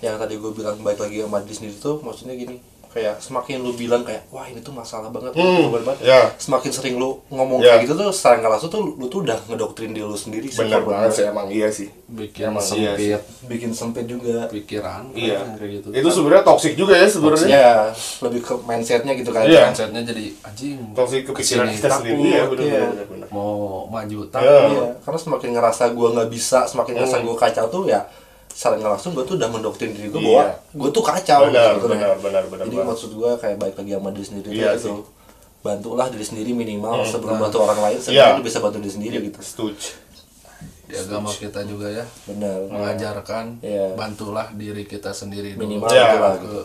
yang 0.02 0.18
tadi 0.18 0.34
gue 0.34 0.50
bilang 0.50 0.76
baik 0.82 0.98
lagi 0.98 1.22
sama 1.22 1.38
diri 1.46 1.54
sendiri 1.54 1.76
tuh 1.78 2.02
maksudnya 2.02 2.34
gini 2.34 2.58
kayak 2.92 3.18
semakin 3.18 3.58
lu 3.58 3.72
bilang 3.72 4.00
kayak 4.00 4.28
wah 4.28 4.44
ini 4.44 4.58
tuh 4.58 4.70
masalah 4.70 5.08
banget 5.08 5.32
Hmm, 5.32 5.72
banget 5.74 5.96
ya. 6.00 6.28
semakin 6.36 6.68
sering 6.68 6.94
lu 6.94 7.24
ngomong 7.26 7.58
Ya. 7.58 7.74
kayak 7.74 7.84
gitu 7.84 7.96
tuh 7.96 8.08
secara 8.10 8.36
nggak 8.36 8.52
langsung 8.52 8.68
tuh 8.68 8.80
lu, 8.80 8.90
lu 8.94 9.06
tuh 9.06 9.20
udah 9.22 9.38
ngedoktrin 9.46 9.90
diri 9.90 10.02
lu 10.02 10.14
sendiri 10.14 10.46
sih 10.46 10.60
kalau 10.62 10.86
banget 10.86 11.10
sih 11.10 11.24
emang 11.24 11.48
iya 11.48 11.68
sih 11.68 11.88
bikin 12.06 12.48
Emang 12.48 12.60
iya 12.70 12.92
sempit 12.92 13.08
ya. 13.08 13.18
bikin 13.42 13.70
sempit 13.72 14.04
juga 14.06 14.44
pikiran 14.46 15.08
iya 15.12 15.40
kan, 15.40 15.56
kayak 15.56 15.70
gitu 15.74 15.88
itu 15.90 16.08
sebenarnya 16.10 16.44
toxic 16.44 16.72
juga 16.74 16.94
ya 16.94 17.06
sebenarnya 17.06 17.48
ya 17.50 17.72
lebih 18.20 18.40
ke 18.40 18.54
mindsetnya 18.62 19.12
gitu 19.14 19.30
kan 19.30 19.42
Iya. 19.42 19.62
mindsetnya 19.66 20.02
jadi 20.02 20.24
anjing 20.42 20.76
toxic 20.92 21.20
kepikiran 21.24 21.34
ke 21.34 21.42
sini 21.66 21.72
kita 21.74 21.88
takut, 21.88 21.98
sendiri 22.04 22.28
ya 22.30 22.42
bener 22.46 22.64
iya. 22.66 22.82
bener 22.86 23.06
bener 23.08 23.26
mau 23.28 23.52
maju 23.86 24.18
Iya. 24.18 24.30
takut 24.30 24.50
Iya, 24.70 24.84
karena 25.00 25.18
semakin 25.18 25.48
ngerasa 25.52 25.84
gue 25.90 26.08
nggak 26.10 26.28
bisa, 26.28 26.58
semakin 26.64 26.92
ngerasa 26.94 27.16
Hmm. 27.16 27.24
gue 27.24 27.36
kacau 27.38 27.66
tuh 27.66 27.84
ya 27.86 28.00
secara 28.52 28.76
nggak 28.76 28.92
langsung 28.92 29.12
gue 29.12 29.24
tuh 29.24 29.34
udah 29.34 29.48
mendoktrin 29.48 29.90
diri 29.90 30.08
gue 30.08 30.20
Iya. 30.20 30.28
bahwa 30.28 30.44
gue 30.76 30.90
tuh 30.90 31.02
kacau 31.02 31.40
Benar, 31.44 31.50
gitu 31.50 31.68
sebetulnya. 31.80 31.98
benar, 32.04 32.16
benar, 32.18 32.44
benar 32.46 32.64
Jadi 32.64 32.76
banget. 32.76 32.90
maksud 32.92 33.10
gue 33.12 33.30
kayak 33.36 33.56
baik 33.58 33.74
lagi 33.76 33.90
sama 33.92 34.08
diri 34.10 34.26
sendiri 34.26 34.48
Iya 34.50 34.70
tuh 34.72 34.78
gitu. 34.78 35.02
Bantulah 35.62 36.06
diri 36.08 36.24
sendiri 36.24 36.50
minimal 36.52 36.94
sebelum 37.02 37.36
nah. 37.36 37.42
bantu 37.46 37.56
orang 37.60 37.80
lain, 37.80 37.96
Iya. 37.96 38.02
seenggaknya 38.02 38.34
lu 38.34 38.44
bisa 38.44 38.58
bantu 38.58 38.76
diri 38.78 38.92
sendiri 38.92 39.16
gitu. 39.24 39.40
setuju 39.40 39.90
ya 40.84 41.00
agama 41.00 41.32
kita 41.32 41.64
juga 41.64 41.88
ya 41.88 42.04
Benar. 42.24 42.68
mengajarkan 42.68 43.44
Iya. 43.58 43.96
bantulah 43.96 44.52
diri 44.52 44.84
kita 44.84 45.08
sendiri 45.10 45.56
dulu 45.56 45.64
Minimal 45.64 45.88
Iya. 45.88 46.04
gitu 46.04 46.18
lah 46.18 46.34
ke 46.34 46.42
gitu. 46.42 46.62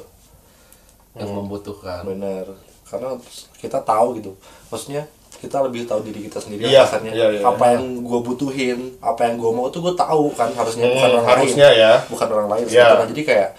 yang 1.15 1.29
membutuhkan 1.33 2.01
Benar. 2.03 2.45
Karena 2.83 3.09
kita 3.55 3.79
tahu 3.81 4.15
gitu. 4.15 4.31
Maksudnya 4.67 5.03
kita 5.37 5.57
lebih 5.61 5.83
tahu 5.83 6.01
diri 6.01 6.25
kita 6.25 6.37
sendiri 6.37 6.65
Iya, 6.65 6.81
kasarnya. 6.83 7.11
iya, 7.11 7.25
iya. 7.31 7.41
apa 7.41 7.65
yang 7.71 8.01
gue 8.01 8.19
butuhin, 8.21 8.79
apa 8.99 9.21
yang 9.23 9.35
gue 9.35 9.51
mau 9.51 9.67
tuh 9.67 9.81
gue 9.81 9.93
tahu 9.93 10.29
kan 10.31 10.49
harusnya 10.51 10.85
bukan 10.87 10.97
Hmm, 11.03 11.15
orang 11.15 11.27
harusnya 11.31 11.67
lain. 11.67 11.79
ya. 11.79 11.93
bukan 12.05 12.27
orang 12.27 12.47
lain 12.49 12.65
Iya. 12.65 12.73
sebetulnya. 12.83 13.07
jadi 13.07 13.21
kayak 13.23 13.49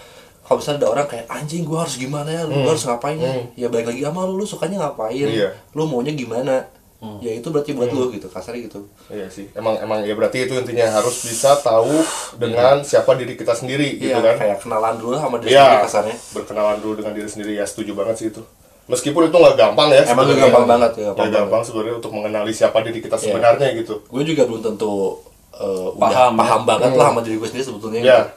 kalau 0.40 0.56
misalnya 0.58 0.78
ada 0.78 0.88
orang 0.90 1.06
kayak 1.06 1.26
anjing 1.28 1.62
gue 1.62 1.78
harus 1.78 1.94
gimana 1.94 2.28
ya, 2.28 2.42
lu 2.42 2.54
Hmm. 2.54 2.66
harus 2.66 2.82
ngapain 2.82 3.16
ya? 3.16 3.30
Hmm. 3.30 3.46
Ya 3.54 3.66
balik 3.68 3.86
lagi 3.86 4.00
sama 4.00 4.20
lu, 4.24 4.34
lu 4.34 4.44
sukanya 4.44 4.76
ngapain, 4.80 5.28
Iya. 5.28 5.48
lu 5.70 5.82
maunya 5.84 6.10
gimana, 6.10 6.64
Hmm. 6.98 7.20
ya 7.20 7.30
itu 7.30 7.46
berarti 7.46 7.70
buat 7.72 7.86
lu 7.88 8.10
gitu, 8.10 8.26
kasarnya 8.26 8.64
gitu. 8.64 8.82
Iya 9.06 9.28
sih, 9.28 9.46
emang 9.52 9.76
emang 9.76 10.02
ya 10.02 10.10
berarti 10.12 10.42
itu 10.42 10.56
intinya 10.56 10.88
harus 10.90 11.14
bisa 11.22 11.54
tahu 11.54 11.94
dengan 12.34 12.82
siapa 12.82 13.14
diri 13.14 13.34
kita 13.34 13.52
sendiri 13.52 13.98
gitu 13.98 14.10
Iya, 14.10 14.24
kan. 14.24 14.34
kayak 14.36 14.58
kenalan 14.58 14.96
dulu 14.96 15.14
sama 15.14 15.36
diri 15.36 15.52
Iya, 15.52 15.62
sendiri 15.62 15.84
kasarnya. 15.84 16.16
berkenalan 16.32 16.78
dulu 16.80 16.94
dengan 16.96 17.12
diri 17.14 17.28
sendiri 17.28 17.52
ya 17.54 17.62
setuju 17.62 17.92
banget 17.94 18.16
sih 18.16 18.26
itu. 18.28 18.42
Meskipun 18.88 19.22
itu 19.24 19.36
nggak 19.36 19.54
gampang 19.54 19.88
ya 19.90 20.02
emang 20.02 20.24
sebenarnya. 20.24 20.44
gampang 20.44 20.66
banget 20.66 20.92
ya 20.96 21.08
nggak 21.12 21.30
gampang 21.30 21.62
sebenarnya 21.62 21.94
untuk 21.96 22.12
mengenali 22.12 22.50
siapa 22.50 22.78
diri 22.80 22.98
kita 22.98 23.14
sebenarnya 23.14 23.68
gitu 23.76 23.94
gue 24.02 24.22
juga 24.24 24.42
belum 24.44 24.62
tentu 24.64 25.20
uh, 25.54 25.92
Paham, 25.92 26.32
udah 26.32 26.34
paham 26.34 26.60
ya. 26.60 26.66
banget 26.66 26.90
lah 26.94 27.06
sama 27.08 27.20
diri 27.20 27.36
gue 27.36 27.46
sendiri 27.46 27.66
sebetulnya 27.66 28.00
Iya. 28.00 28.18
gitu. 28.18 28.28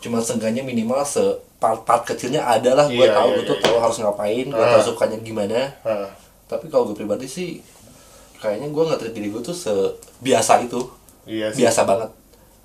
Cuma 0.00 0.18
seenggaknya 0.18 0.62
minimal 0.62 1.02
se 1.02 1.20
part, 1.58 1.82
part 1.82 2.02
kecilnya 2.04 2.38
ada 2.40 2.70
lah 2.72 2.86
gue 2.86 2.96
Iya, 2.98 3.12
tahu 3.12 3.28
iya, 3.28 3.34
gue 3.34 3.44
tuh 3.44 3.56
iya. 3.56 3.64
tahu 3.64 3.76
harus 3.78 3.96
ngapain, 3.98 4.46
gue 4.46 4.56
Ah. 4.56 4.72
tahu 4.72 4.84
sukanya 4.88 5.18
gimana. 5.18 5.58
Nah, 5.82 6.06
Tapi 6.46 6.64
kalau 6.66 6.86
gue 6.86 6.96
pribadi 6.96 7.26
sih 7.26 7.58
kayaknya 8.36 8.70
gue 8.70 8.82
nggak 8.84 9.10
diri 9.10 9.28
gue 9.28 9.42
tuh 9.42 9.52
sebiasa 9.52 10.62
itu. 10.62 10.80
iya 11.26 11.50
sih 11.50 11.60
Biasa 11.60 11.82
banget. 11.82 12.10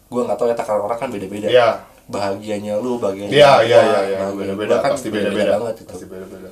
Gue 0.08 0.22
nggak 0.22 0.38
tahu 0.38 0.48
ya 0.48 0.56
takaran 0.56 0.82
orang 0.84 0.96
kan 0.96 1.10
beda-beda. 1.10 1.50
Iya. 1.50 1.70
Bahagianya 2.06 2.78
lu, 2.78 2.96
bahagianya 2.98 3.34
Iya, 3.34 3.50
gua, 3.50 3.66
iya, 3.66 3.80
iya, 3.82 4.00
iya. 4.06 4.18
bahagia 4.22 4.38
Beda-beda, 4.38 4.70
gua 4.70 4.80
kan 4.80 4.92
pasti 4.94 5.08
beda-beda. 5.10 5.52
banget 5.58 5.76
itu. 5.80 5.90
Pasti 5.90 6.06
beda-beda. 6.06 6.50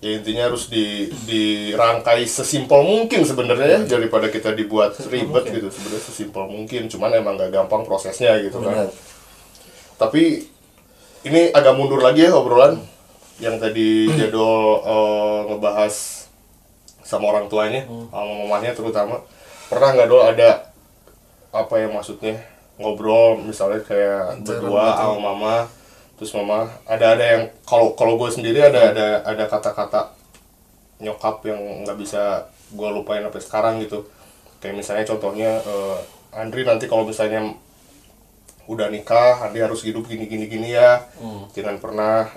Ya 0.00 0.16
intinya 0.16 0.48
harus 0.48 0.72
di 0.72 1.12
dirangkai 1.28 2.24
sesimpel 2.24 2.80
mungkin 2.80 3.20
sebenarnya 3.20 3.84
ya 3.84 4.00
daripada 4.00 4.32
kita 4.32 4.56
dibuat 4.56 4.96
ribet 5.12 5.44
mungkin. 5.44 5.52
gitu. 5.60 5.68
Sebenarnya 5.68 6.02
sesimpel 6.08 6.44
mungkin, 6.48 6.88
cuman 6.88 7.20
emang 7.20 7.36
gak 7.36 7.52
gampang 7.52 7.84
prosesnya 7.84 8.40
gitu 8.40 8.64
kan. 8.64 8.88
Benar. 8.88 8.90
Tapi 10.00 10.48
ini 11.28 11.52
agak 11.52 11.76
mundur 11.76 12.00
lagi 12.00 12.24
ya 12.24 12.32
obrolan 12.32 12.80
yang 13.44 13.60
tadi 13.60 14.08
Jadol 14.18 14.80
eh, 14.88 15.38
ngebahas 15.52 16.24
sama 17.04 17.36
orang 17.36 17.52
tuanya, 17.52 17.84
sama 17.84 18.32
mamanya 18.44 18.72
terutama. 18.72 19.20
Pernah 19.68 19.88
nggak 19.92 20.08
dol 20.08 20.24
ada 20.24 20.70
apa 21.50 21.74
yang 21.82 21.92
maksudnya 21.92 22.38
ngobrol 22.78 23.42
misalnya 23.42 23.82
kayak 23.82 24.40
berdua 24.46 24.94
sama 24.96 25.18
mama 25.18 25.56
terus 26.20 26.36
mama 26.36 26.68
ada 26.84 27.16
ada 27.16 27.24
yang 27.24 27.42
kalau 27.64 27.96
kalau 27.96 28.20
gue 28.20 28.28
sendiri 28.28 28.60
ada 28.60 28.92
ada 28.92 29.24
ada 29.24 29.44
kata-kata 29.48 30.12
nyokap 31.00 31.40
yang 31.48 31.56
nggak 31.80 31.96
bisa 31.96 32.44
gue 32.76 32.88
lupain 32.92 33.24
sampai 33.24 33.40
sekarang 33.40 33.74
gitu. 33.80 34.04
Kayak 34.60 34.84
misalnya 34.84 35.04
contohnya 35.08 35.50
eh, 35.64 35.98
Andri 36.36 36.68
nanti 36.68 36.84
kalau 36.92 37.08
misalnya 37.08 37.56
udah 38.68 38.92
nikah 38.92 39.48
Andri 39.48 39.64
harus 39.64 39.80
hidup 39.80 40.04
gini 40.04 40.28
gini 40.28 40.44
gini 40.44 40.76
ya. 40.76 41.08
Hmm. 41.16 41.48
jangan 41.56 41.80
pernah 41.80 42.28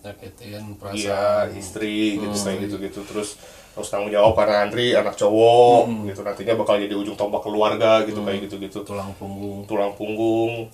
nyakitin 0.00 0.74
iya 0.90 1.46
perasaan. 1.46 1.54
istri 1.54 2.18
gitu 2.18 2.34
kayak 2.34 2.58
gitu 2.66 2.76
gitu. 2.82 3.00
Terus 3.06 3.38
harus 3.78 3.86
tanggung 3.86 4.10
jawab 4.10 4.34
karena 4.34 4.66
Andri 4.66 4.90
anak 4.98 5.14
cowok 5.14 5.86
gitu. 6.10 6.26
Nantinya 6.26 6.58
bakal 6.58 6.82
jadi 6.82 6.98
ujung 6.98 7.14
tombak 7.14 7.46
keluarga 7.46 8.02
gitu 8.02 8.26
kayak 8.26 8.50
gitu 8.50 8.58
gitu. 8.58 8.82
Tulang 8.82 9.14
punggung. 9.14 9.62
Tulang 9.70 9.94
punggung 9.94 10.66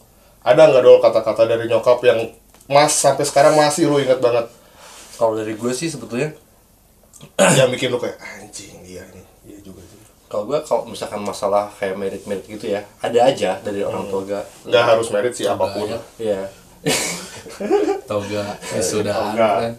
ada 0.46 0.62
nggak 0.70 0.82
dong 0.86 1.02
kata-kata 1.02 1.42
dari 1.50 1.66
nyokap 1.66 1.98
yang 2.06 2.30
mas 2.70 2.94
sampai 2.94 3.26
sekarang 3.26 3.58
masih 3.58 3.90
lu 3.90 3.98
inget 3.98 4.22
banget? 4.22 4.46
Kalau 5.18 5.34
dari 5.34 5.58
gue 5.58 5.72
sih 5.74 5.90
sebetulnya 5.90 6.30
yang 7.58 7.66
bikin 7.74 7.90
lu 7.90 7.98
kayak 7.98 8.14
anjing 8.22 8.78
iya 8.86 9.02
nih. 9.10 9.26
Iya 9.42 9.58
juga 9.66 9.82
sih. 9.82 9.98
Kalau 10.30 10.46
gue 10.46 10.58
kalau 10.62 10.86
misalkan 10.86 11.18
masalah 11.26 11.66
kayak 11.74 11.98
merit-merit 11.98 12.46
gitu 12.46 12.70
ya 12.70 12.86
ada 13.02 13.26
aja 13.26 13.58
dari 13.58 13.82
orang 13.82 14.06
tua 14.06 14.22
gue. 14.22 14.42
Nggak 14.70 14.84
harus 14.86 15.08
merit 15.10 15.34
sih 15.34 15.50
apa 15.50 15.66
pun. 15.66 15.90
ya. 16.22 16.46
Toga 18.04 18.44
wisudaan 18.70 19.32
Toga. 19.32 19.48
kan 19.64 19.72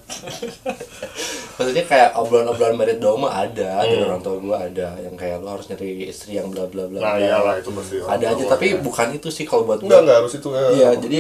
Maksudnya 1.57 1.85
kayak 1.85 2.09
obrolan-obrolan 2.13 2.75
merit 2.75 2.97
doang 2.97 3.21
mah 3.21 3.33
ada 3.39 3.81
dari 3.81 3.97
Hmm. 3.97 4.07
orang 4.07 4.21
tua 4.21 4.35
gue 4.37 4.57
ada 4.57 4.87
yang 4.97 5.13
kayak 5.13 5.41
lu 5.41 5.47
harus 5.47 5.65
nyari 5.67 6.05
istri 6.05 6.35
yang 6.35 6.49
bla 6.49 6.65
bla 6.65 6.85
bla. 6.85 6.97
nah 6.97 7.13
bla. 7.13 7.21
iyalah 7.21 7.53
itu 7.55 7.69
pasti 7.71 7.95
orang 7.97 8.11
Ada 8.13 8.25
aja 8.31 8.43
tapi 8.47 8.67
bukan 8.77 9.07
itu 9.11 9.29
sih 9.29 9.43
kalau 9.43 9.63
buat 9.63 9.79
gue. 9.79 9.87
nggak 9.87 10.01
nggak 10.03 10.17
harus 10.17 10.33
itu 10.33 10.49
ya. 10.49 10.65
Iya, 10.69 10.89
jadi 10.97 11.19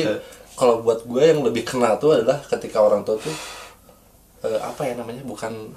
kalau 0.53 0.81
buat 0.81 0.99
gue 1.03 1.23
yang 1.23 1.41
lebih 1.41 1.63
kena 1.63 1.95
tuh 1.95 2.13
adalah 2.13 2.37
ketika 2.43 2.77
orang 2.79 3.01
tua 3.01 3.17
tuh 3.17 3.33
eh, 4.43 4.59
apa 4.59 4.81
ya 4.83 4.93
namanya 4.93 5.21
bukan 5.23 5.73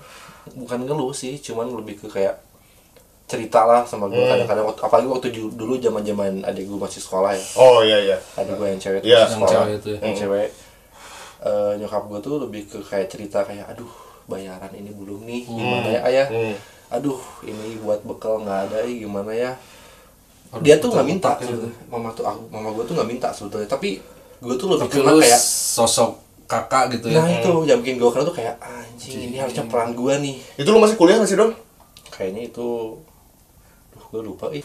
bukan 0.51 0.79
ngeluh 0.83 1.13
sih, 1.13 1.37
cuman 1.37 1.69
lebih 1.71 2.01
ke 2.01 2.09
kayak 2.11 2.37
cerita 3.31 3.63
lah 3.63 3.83
sama 3.83 4.05
gue 4.07 4.19
Hmm. 4.19 4.27
kadang-kadang 4.29 4.67
waktu- 4.67 4.83
apalagi 4.83 5.09
waktu 5.09 5.27
dulu 5.51 5.79
zaman 5.79 6.03
zaman 6.03 6.33
adik 6.43 6.67
gue 6.67 6.75
masih 6.77 6.99
sekolah 6.99 7.31
ya. 7.31 7.45
Oh 7.55 7.79
iya 7.81 7.99
iya. 8.05 8.17
Adik 8.35 8.55
gue 8.55 8.67
yang 8.67 8.77
cewek 8.77 9.01
Iya, 9.01 9.17
masih 9.17 9.23
yang 9.23 9.33
sekolah. 9.39 9.55
Cewek 9.63 9.77
itu 9.77 9.89
ya. 9.89 9.99
yang 10.03 10.17
cewek. 10.17 10.49
Eh, 11.41 11.73
nyokap 11.79 12.03
gue 12.05 12.19
tuh 12.21 12.35
lebih 12.39 12.63
ke 12.67 12.79
kayak 12.81 13.09
cerita 13.09 13.41
kayak 13.41 13.65
aduh 13.67 13.89
bayaran 14.27 14.69
ini 14.73 14.91
belum 14.91 15.23
nih 15.23 15.41
gimana 15.45 15.89
ya 15.89 16.01
ayah? 16.05 16.27
Hmm. 16.29 16.55
aduh 16.91 17.17
ini 17.41 17.79
buat 17.79 18.03
bekal 18.03 18.43
nggak 18.43 18.61
ada 18.67 18.79
ih, 18.83 19.01
gimana 19.01 19.31
ya? 19.31 19.55
Dia 20.59 20.77
tuh 20.77 20.91
nggak 20.91 21.07
minta 21.07 21.39
gitu. 21.39 21.71
mama 21.87 22.11
tuh 22.11 22.27
aku 22.27 22.51
mama 22.51 22.75
gue 22.75 22.83
tuh 22.83 22.93
nggak 22.93 23.09
minta 23.09 23.29
sebetulnya. 23.31 23.65
Tapi 23.65 24.03
gue 24.37 24.55
tuh 24.55 24.67
lebih 24.69 24.91
kena 24.91 25.15
kayak 25.17 25.39
sosok 25.39 26.19
kakak 26.45 26.91
gitu 26.93 27.07
ya? 27.09 27.23
Nah 27.23 27.31
itu. 27.31 27.51
Yang 27.65 27.79
bikin 27.81 27.97
gue 27.97 28.11
kena 28.11 28.25
tuh 28.25 28.35
kayak 28.35 28.59
anjing 28.59 29.23
ini 29.25 29.37
harusnya 29.39 29.65
peran 29.65 29.95
gue 29.95 30.15
nih. 30.19 30.35
Itu 30.57 30.69
lu 30.69 30.79
masih 30.79 30.99
kuliah 30.99 31.17
masih 31.17 31.39
dong 31.39 31.55
kayaknya 32.11 32.51
itu 32.51 32.99
gue 34.11 34.21
lupa 34.21 34.47
ih. 34.51 34.63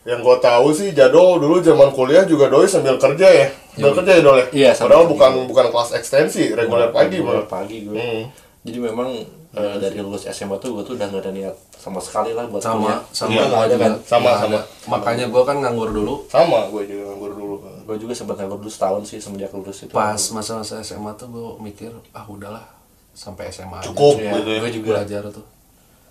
Yang 0.00 0.20
gue 0.24 0.36
tahu 0.40 0.68
sih 0.72 0.88
Jadol 0.90 1.38
dulu 1.38 1.60
zaman 1.60 1.92
kuliah 1.92 2.24
juga 2.24 2.48
doi 2.48 2.64
sambil 2.64 2.96
kerja 2.96 3.26
ya. 3.26 3.46
Sambil 3.72 3.92
kerja 4.00 4.12
ya 4.16 4.22
dol 4.22 4.36
ya? 4.36 4.46
Iya, 4.50 4.70
padahal 4.74 5.04
kerja. 5.04 5.12
bukan 5.12 5.30
bukan 5.46 5.66
kelas 5.68 5.90
ekstensi 5.94 6.42
reguler 6.50 6.88
pagi 6.88 7.20
Reguler 7.20 7.44
malah 7.44 7.48
pagi 7.48 7.76
gue 7.84 7.94
Hmm. 7.94 8.22
jadi 8.60 8.78
memang 8.82 9.08
eh, 9.50 9.76
dari 9.76 9.98
lulus 9.98 10.24
SMA 10.26 10.56
tuh 10.56 10.76
gue 10.76 10.84
tuh 10.84 10.94
udah 10.94 11.06
gak 11.06 11.20
ada 11.20 11.30
niat 11.30 11.56
sama 11.74 11.96
sekali 11.96 12.32
lah 12.32 12.44
buat 12.44 12.60
sama 12.60 12.86
kuliah. 12.86 13.00
sama 13.10 13.30
Iya, 13.30 13.42
nggak 13.42 13.62
ada 13.62 13.76
kan? 13.76 13.92
Sama, 14.02 14.30
sama. 14.36 14.58
makanya 14.86 15.24
gua 15.26 15.42
kan 15.42 15.56
nganggur 15.58 15.88
dulu. 15.90 16.14
Sama 16.28 16.68
gue 16.68 16.82
juga 16.86 17.02
nganggur 17.08 17.32
dulu. 17.34 17.54
Gue 17.82 17.96
juga 17.96 18.12
sempat 18.12 18.36
nganggur 18.36 18.60
dulu 18.60 18.68
setahun 18.68 19.02
sih 19.04 19.16
semenjak 19.16 19.48
lulus 19.50 19.80
itu. 19.80 19.90
Pas 19.90 20.20
masa-masa 20.30 20.80
SMA 20.80 21.12
tuh 21.14 21.28
gua 21.28 21.56
mikir 21.56 21.88
ah 22.10 22.24
udahlah 22.24 22.64
sampai 23.10 23.48
SMA 23.48 23.74
aja. 23.76 23.88
cukup 23.88 24.16
Iya, 24.16 24.32
gitu 24.34 24.48
ya. 24.50 24.58
Gue 24.60 24.70
juga 24.72 24.88
belajar 24.94 25.22
tuh 25.30 25.44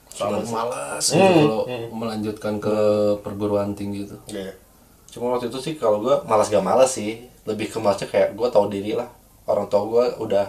Cuman 0.10 0.42
malas 0.44 1.06
Hmm, 1.10 1.20
gitu 1.20 1.30
kalau 1.40 1.62
melanjutkan 1.92 2.54
ke 2.58 2.76
perguruan 3.20 3.72
tinggi 3.74 4.06
itu. 4.06 4.18
Iya. 4.28 4.54
cuma 5.10 5.34
waktu 5.34 5.50
itu 5.50 5.58
sih 5.58 5.74
kalau 5.74 6.00
gue 6.00 6.16
malas 6.24 6.48
gak 6.48 6.62
malas 6.62 6.94
sih. 6.94 7.18
Lebih 7.44 7.68
ke 7.68 7.78
malasnya 7.78 8.06
kayak 8.06 8.38
gue 8.38 8.48
tahu 8.48 8.70
diri 8.70 8.94
lah. 8.94 9.10
Orang 9.44 9.66
tua 9.66 9.82
gue 9.84 10.06
udah 10.22 10.46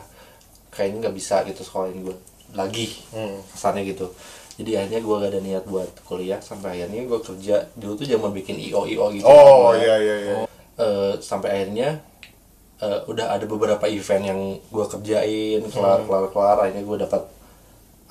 kayaknya 0.69 1.09
nggak 1.09 1.17
bisa 1.17 1.41
gitu 1.45 1.61
sekolahin 1.61 2.05
gue 2.05 2.17
lagi 2.53 2.93
Hmm. 3.09 3.41
kesannya 3.49 3.89
gitu. 3.89 4.13
Jadi 4.61 4.77
akhirnya 4.77 5.01
gue 5.01 5.15
gak 5.17 5.31
ada 5.33 5.41
niat 5.41 5.65
buat 5.65 5.89
kuliah. 6.05 6.37
Sampai 6.39 6.77
akhirnya 6.77 7.09
gue 7.09 7.19
kerja. 7.19 7.57
Dulu 7.73 7.93
tuh 7.95 8.05
zaman 8.05 8.31
bikin 8.31 8.61
io 8.61 8.85
io 8.85 9.09
gitu. 9.11 9.25
Oh 9.25 9.73
Gua, 9.73 9.79
iya 9.79 9.97
iya. 9.97 10.17
Iya 10.21 10.37
eh, 10.77 11.13
sampai 11.17 11.49
akhirnya 11.55 12.01
eh, 12.81 13.01
udah 13.07 13.33
ada 13.33 13.45
beberapa 13.45 13.85
event 13.87 14.25
yang 14.27 14.41
gue 14.61 14.85
kerjain. 14.91 15.61
Kelar 15.65 16.05
kelar 16.05 16.27
kelar. 16.29 16.57
Akhirnya 16.61 16.85
gue 16.85 16.99
dapat 17.01 17.23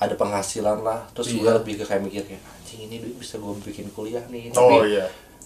ada 0.00 0.14
penghasilan 0.16 0.80
lah. 0.80 1.04
Terus 1.12 1.28
gue 1.30 1.44
Iya. 1.44 1.60
lebih 1.60 1.74
ke 1.76 1.84
kayak 1.84 2.02
mikir 2.02 2.22
kayak 2.24 2.40
anjing 2.40 2.88
ini 2.88 2.96
duit 2.98 3.20
bisa 3.20 3.36
gue 3.36 3.52
bikin 3.60 3.86
kuliah 3.92 4.24
nih 4.26 4.48
oh 4.50 4.56
Tapi 4.56 4.96
iya. 4.96 5.04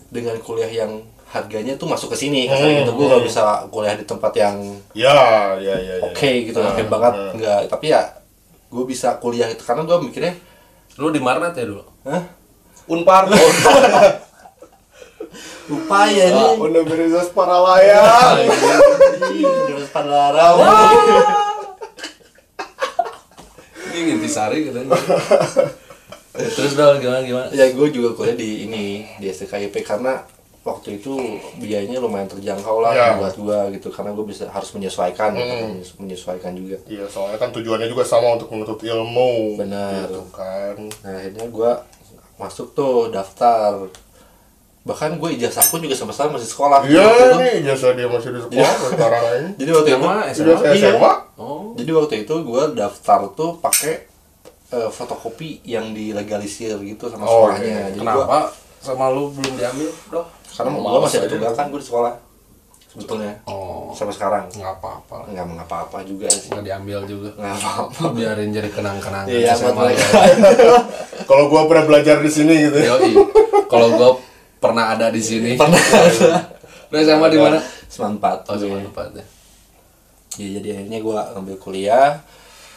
dengan 0.08 0.38
kuliah 0.38 0.70
yang 0.70 1.02
harganya 1.26 1.74
tuh 1.74 1.90
masuk 1.90 2.14
ke 2.14 2.22
sini 2.22 2.46
kasarnya 2.46 2.86
gitu. 2.86 2.94
Gue 2.94 3.06
gak 3.10 3.24
bisa 3.26 3.42
kuliah 3.68 3.98
di 3.98 4.06
tempat 4.06 4.30
yang 4.32 4.56
ya 4.94 5.18
ya 5.58 5.74
ya 5.74 5.94
ya. 5.98 6.06
oke 6.06 6.30
gitu 6.46 6.54
oke 6.56 6.82
banget. 6.86 7.12
nggak 7.34 7.60
tapi 7.66 7.90
ya 7.90 8.02
gue 8.70 8.84
bisa 8.86 9.18
kuliah 9.18 9.50
itu 9.50 9.62
karena 9.62 9.82
gue 9.82 9.98
mikirnya 10.00 10.34
lu 10.96 11.10
di 11.10 11.18
Marnat 11.18 11.58
ya 11.58 11.66
dulu? 11.66 11.82
Hah? 12.06 12.22
Unpar. 12.86 13.26
Upaya 15.64 16.24
nih. 16.28 16.44
Ah, 16.44 16.52
Universitas 16.54 17.32
Paralaya. 17.32 18.02
Terus 19.66 19.88
Palarang. 19.90 20.56
Ini 23.96 24.10
intisari 24.12 24.58
gitu 24.64 24.78
terus 26.34 26.74
dong 26.74 26.98
gimana 26.98 27.22
gimana? 27.22 27.46
Ya 27.50 27.70
gue 27.70 27.88
juga 27.88 28.10
kuliah 28.12 28.34
di 28.34 28.66
ini 28.66 28.84
di 29.16 29.26
STKIP 29.28 29.70
karena 29.80 30.18
waktu 30.60 30.98
itu 30.98 31.14
biayanya 31.56 32.00
lumayan 32.00 32.26
terjangkau 32.26 32.80
lah 32.80 32.90
Ya. 32.90 33.14
buat 33.14 33.36
gue 33.36 33.78
gitu 33.78 33.88
karena 33.88 34.10
gue 34.10 34.24
bisa 34.24 34.48
harus 34.48 34.72
menyesuaikan 34.72 35.30
gitu, 35.32 35.54
menyes- 35.62 35.94
menyesuaikan 35.96 36.52
juga. 36.52 36.80
Iya 36.84 37.06
soalnya 37.06 37.38
kan 37.38 37.52
tujuannya 37.52 37.86
juga 37.86 38.02
sama 38.02 38.34
untuk 38.34 38.50
menuntut 38.50 38.80
ilmu. 38.80 39.54
Benar. 39.56 40.08
gitu 40.08 40.20
kan. 40.32 40.74
Nah 41.04 41.12
akhirnya 41.14 41.46
gue 41.46 41.70
masuk 42.34 42.74
tuh 42.74 43.08
daftar 43.08 43.86
bahkan 44.84 45.10
gue 45.14 45.30
ijazah 45.32 45.64
pun 45.64 45.80
juga 45.80 45.92
sama-sama 45.92 46.36
masih 46.36 46.46
sekolah. 46.46 46.84
Iya 46.84 47.00
Waktu 47.00 47.24
itu. 47.24 47.36
nih 47.38 47.54
jasa 47.64 47.86
dia 47.90 48.04
masih 48.06 48.30
di 48.30 48.40
sekolah 48.42 48.74
sekarang 48.86 49.22
ini 49.34 49.50
jadi 49.58 49.70
waktu 49.72 49.88
itu 49.88 49.98
SMA. 49.98 50.16
Sudah 50.30 50.54
SMA 50.54 50.68
Iya. 50.70 50.90
SMA? 50.92 51.12
Oh. 51.34 51.62
Jadi 51.74 51.90
waktu 51.90 52.14
itu 52.22 52.34
gue 52.38 52.62
daftar 52.74 53.20
tuh 53.32 53.50
pakai 53.58 53.94
eh, 54.70 54.88
fotokopi 54.88 55.64
yang 55.64 55.90
dilegalisir 55.90 56.76
gitu 56.78 57.04
sama 57.06 57.22
Oh, 57.22 57.48
sekolahnya. 57.48 57.64
iya. 57.64 57.84
jadi 57.90 58.00
gua- 58.02 58.12
kenapa 58.22 58.38
sama 58.78 59.08
lu 59.08 59.28
belum 59.30 59.54
diambil 59.54 59.88
doh 60.10 60.26
karena 60.50 60.70
gue 60.70 60.82
Males 60.82 61.02
masih 61.02 61.16
ada 61.16 61.22
aja. 61.22 61.32
tunggakan 61.32 61.64
gue 61.66 61.80
di 61.80 61.86
sekolah 61.86 62.12
sebetulnya. 62.86 63.32
Oh. 63.44 63.90
Sampai 63.90 64.12
sekarang. 64.12 64.44
Nggak 64.50 64.74
apa-apa. 64.76 65.16
Nggak 65.26 65.46
mengapa-apa 65.48 65.98
juga 66.04 66.28
sih. 66.28 66.46
Nggak 66.46 66.62
diambil 66.62 66.98
juga. 67.04 67.30
Nggak 67.34 67.54
apa-apa. 67.56 68.00
Biarin 68.12 68.50
jadi 68.50 68.68
kenang-kenangan 68.68 69.26
iya 69.26 69.50
SMA 69.50 69.72
mereka. 69.72 70.06
Ya. 70.20 70.76
kalau 71.30 71.48
gua 71.48 71.64
pernah 71.64 71.84
belajar 71.84 72.20
di 72.20 72.28
sini 72.28 72.54
gitu. 72.62 72.78
Ya 72.78 72.94
kalau 73.64 73.88
gua 73.90 74.10
pernah 74.64 74.84
ada 74.90 75.12
di 75.12 75.20
sini 75.20 75.52
pernah 75.60 75.80
lu 76.88 76.96
SMA 76.96 77.28
di 77.28 77.38
mana 77.38 77.58
sembilan 77.86 78.12
empat 78.16 78.38
oh 78.48 78.56
cuma 78.56 78.76
tempat 78.80 79.08
ya 79.12 79.24
ya 80.34 80.48
jadi 80.56 80.68
akhirnya 80.74 80.98
gue 80.98 81.14
ngambil 81.36 81.56
kuliah 81.58 82.10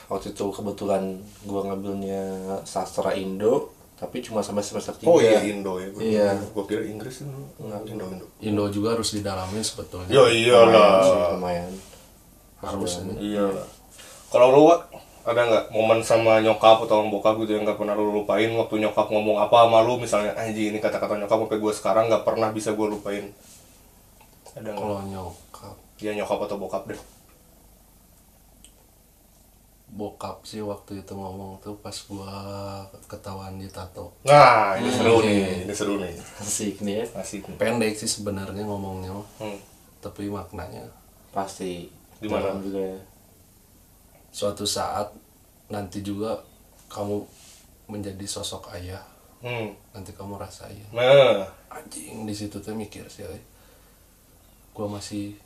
waktu 0.07 0.31
itu 0.31 0.45
kebetulan 0.47 1.19
gua 1.43 1.67
ngambilnya 1.67 2.23
sastra 2.63 3.11
Indo 3.11 3.75
tapi 3.97 4.21
cuma 4.21 4.39
sampai 4.39 4.61
semester 4.61 4.93
3 4.93 5.03
Oh 5.03 5.17
iya 5.17 5.41
Indo 5.41 5.81
ya. 5.81 5.89
Gua, 5.89 5.99
Iya. 5.99 6.29
Gua 6.53 6.63
kira 6.63 6.85
Inggris 6.85 7.25
itu. 7.25 7.33
Indo 7.59 8.05
Indo. 8.07 8.25
Indo 8.39 8.63
juga 8.69 8.93
harus 8.93 9.09
didalamin 9.09 9.59
sebetulnya 9.59 10.07
Ya 10.07 10.21
lumayan 10.21 10.37
iyalah. 10.37 11.33
lumayan 11.33 11.71
harus 12.61 13.01
ini 13.01 13.33
Iya. 13.33 13.49
Kalau 14.29 14.53
lu 14.53 14.69
Wak, 14.69 14.93
ada 15.27 15.41
nggak 15.43 15.65
momen 15.75 15.99
sama 16.01 16.39
nyokap 16.39 16.87
atau 16.87 17.03
bokap 17.11 17.35
gitu 17.43 17.51
yang 17.53 17.67
nggak 17.67 17.75
pernah 17.75 17.93
lu 17.93 18.15
lupain 18.15 18.47
waktu 18.55 18.79
nyokap 18.79 19.11
ngomong 19.11 19.37
apa 19.37 19.67
sama 19.67 19.79
lu 19.83 19.99
misalnya 19.99 20.31
anjing 20.39 20.71
ini 20.71 20.79
kata-kata 20.79 21.19
nyokap 21.19 21.37
sampai 21.43 21.59
gue 21.59 21.73
sekarang 21.75 22.03
nggak 22.07 22.23
pernah 22.23 22.49
bisa 22.55 22.71
gue 22.71 22.87
lupain. 22.87 23.25
Ada 24.55 24.71
nggak? 24.71 24.79
kalau 24.79 24.99
nyokap 25.05 25.75
Ya 25.97 26.11
nyokap 26.13 26.39
atau 26.45 26.57
bokap 26.57 26.83
deh. 26.87 27.01
bokap 29.87 30.43
sih 30.45 30.61
waktu 30.61 31.01
itu 31.01 31.13
ngomong 31.15 31.57
tuh 31.57 31.73
pas 31.79 31.95
gua 32.05 32.35
ketahuan 33.07 33.55
ditato 33.57 34.11
Nah 34.21 34.75
ini 34.77 34.91
seru 34.93 35.23
nih, 35.23 35.63
ini 35.65 35.73
seru 35.73 35.95
nih. 35.97 36.13
asik 36.37 36.75
nih 36.85 37.01
ya 37.01 37.05
Asik 37.17 37.41
nih. 37.47 37.57
pendek 37.57 37.93
sih 37.95 38.05
sebenarnya 38.05 38.61
ngomongnya. 38.67 39.15
Hmm. 39.41 39.57
tapi 39.97 40.29
maknanya 40.29 40.85
pasti 41.33 41.89
Gimana? 42.21 42.53
juga 42.61 42.77
ya. 42.93 42.99
Suatu 44.37 44.63
saat 44.63 45.09
nanti 45.67 45.99
juga 45.99 46.37
kamu 46.87 47.25
menjadi 47.87 48.25
sosok 48.25 48.69
ayah 48.71 49.01
Hmm. 49.37 49.69
nanti 49.91 50.11
kamu 50.11 50.33
rasain 50.35 50.81
Nah, 50.89 51.45
anjing 51.67 52.25
di 52.25 52.33
situ 52.33 52.57
tuh 52.57 52.73
mikir 52.73 53.05
sih 53.07 53.21
ay. 53.23 53.37
gua 54.71 54.89
masih 54.91 55.37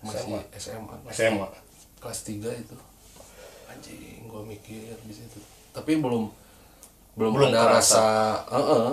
masih 0.00 0.38
SMA, 0.52 0.94
SMA. 1.08 1.46
kelas 1.98 2.20
3 2.22 2.38
itu 2.56 2.76
anjing 3.66 4.26
gua 4.26 4.42
mikir 4.42 4.94
di 5.00 5.10
situ 5.12 5.38
tapi 5.70 5.98
belum 5.98 6.30
belum, 7.12 7.30
Belum 7.32 7.48
ada 7.48 7.66
kerasa. 7.68 7.98
rasa 7.98 8.06
Heeh. 8.48 8.90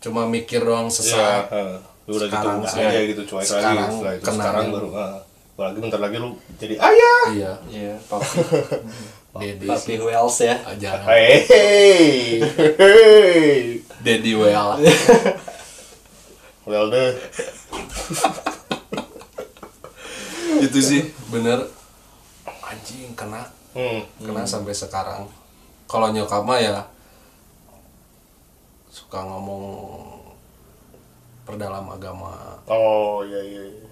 cuma 0.00 0.26
mikir 0.26 0.58
doang 0.60 0.86
sesaat 0.88 1.46
heeh. 1.48 1.78
Lu 2.06 2.12
udah 2.12 2.26
gitu 2.26 2.34
Sekarang 2.36 2.58
udah 2.60 2.70
sih. 2.70 2.82
aja 2.84 3.00
gitu 3.04 3.22
cuek 3.24 3.38
lagi 3.40 3.46
Sekarang 3.48 3.90
setelah 3.92 4.12
itu. 4.12 4.24
kenal. 4.24 4.38
Sekarang 4.40 4.66
baru 4.68 4.88
ah. 4.92 5.14
Apalagi 5.56 5.80
bentar 5.80 5.96
lagi 5.96 6.20
lu 6.20 6.36
jadi 6.54 6.76
ayah. 6.76 7.22
iya 7.32 7.52
iya 7.66 7.94
papi 8.04 8.44
Dedi 9.40 9.64
papi 9.64 9.80
sih 9.88 9.96
Wells 9.98 10.36
ya 10.38 10.56
aja 10.62 10.90
Hey, 11.02 11.40
hey, 11.42 12.44
hey. 12.76 13.56
Dedi 13.98 14.36
well 14.36 14.76
Well 16.62 16.86
deh. 16.88 17.08
itu 20.58 20.78
sih 20.78 21.02
bener 21.28 21.60
anjing 22.62 23.12
kena 23.14 23.48
Hmm. 23.72 24.00
kena 24.18 24.40
sampai 24.42 24.72
sekarang 24.72 25.28
kalau 25.84 26.08
nyokap 26.08 26.40
mah 26.40 26.56
ya 26.56 26.80
suka 28.88 29.20
ngomong 29.20 30.08
perdalam 31.44 31.84
agama 31.86 32.56
Oh 32.64 33.20
iya 33.20 33.36
iya. 33.38 33.62
iya. 33.68 33.85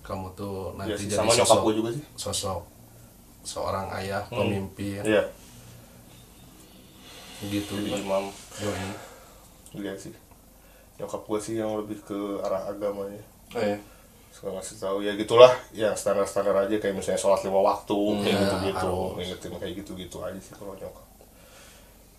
Kamu 0.00 0.26
tuh 0.34 0.74
nanti 0.74 0.96
sih, 0.96 1.06
jadi 1.06 1.22
sama 1.22 1.30
nyokap 1.30 1.46
sosok 1.46 1.60
gue 1.62 1.74
juga 1.76 1.90
sih. 1.92 2.04
sosok 2.16 2.60
seorang 3.40 3.86
ayah 3.96 4.22
pemimpin 4.26 5.00
Iya. 5.00 5.24
gitu 7.42 7.72
Jadi 7.74 8.04
imam. 8.04 8.28
Yoi. 8.60 8.88
Iya 9.80 9.92
sih. 9.96 10.12
Nyokap 11.00 11.22
gue 11.24 11.40
sih 11.40 11.54
yang 11.56 11.72
lebih 11.80 12.00
ke 12.04 12.18
arah 12.44 12.68
agamanya. 12.68 13.22
oh, 13.54 13.60
iya. 13.60 13.78
Suka 14.30 14.54
ngasih 14.54 14.76
tahu 14.78 15.02
ya 15.02 15.16
gitulah 15.16 15.50
yang 15.74 15.96
standar-standar 15.96 16.54
aja 16.54 16.76
kayak 16.78 16.94
misalnya 16.94 17.18
sholat 17.18 17.42
lima 17.42 17.58
waktu 17.66 17.98
kayak 18.22 18.30
ya, 18.30 18.40
gitu-gitu 18.46 18.78
harus. 18.94 19.14
ngingetin 19.18 19.52
kayak 19.58 19.74
gitu-gitu 19.82 20.16
aja 20.22 20.38
sih 20.38 20.54
kalau 20.54 20.78
nyokap 20.78 21.06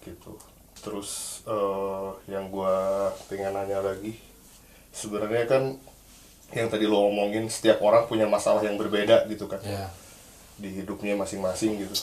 gitu 0.03 0.33
terus 0.75 1.39
eh, 1.47 2.09
yang 2.27 2.51
gua 2.51 3.07
pengen 3.31 3.55
nanya 3.55 3.79
lagi 3.79 4.19
sebenarnya 4.91 5.47
kan 5.47 5.63
yang 6.51 6.67
tadi 6.67 6.83
lo 6.83 7.07
ngomongin 7.07 7.47
setiap 7.47 7.79
orang 7.79 8.05
punya 8.07 8.27
masalah 8.27 8.59
yang 8.63 8.75
berbeda 8.75 9.27
gitu 9.27 9.47
kan. 9.47 9.59
Ya. 9.63 9.87
Di 10.59 10.69
hidupnya 10.83 11.15
masing-masing 11.15 11.79
gitu. 11.79 11.95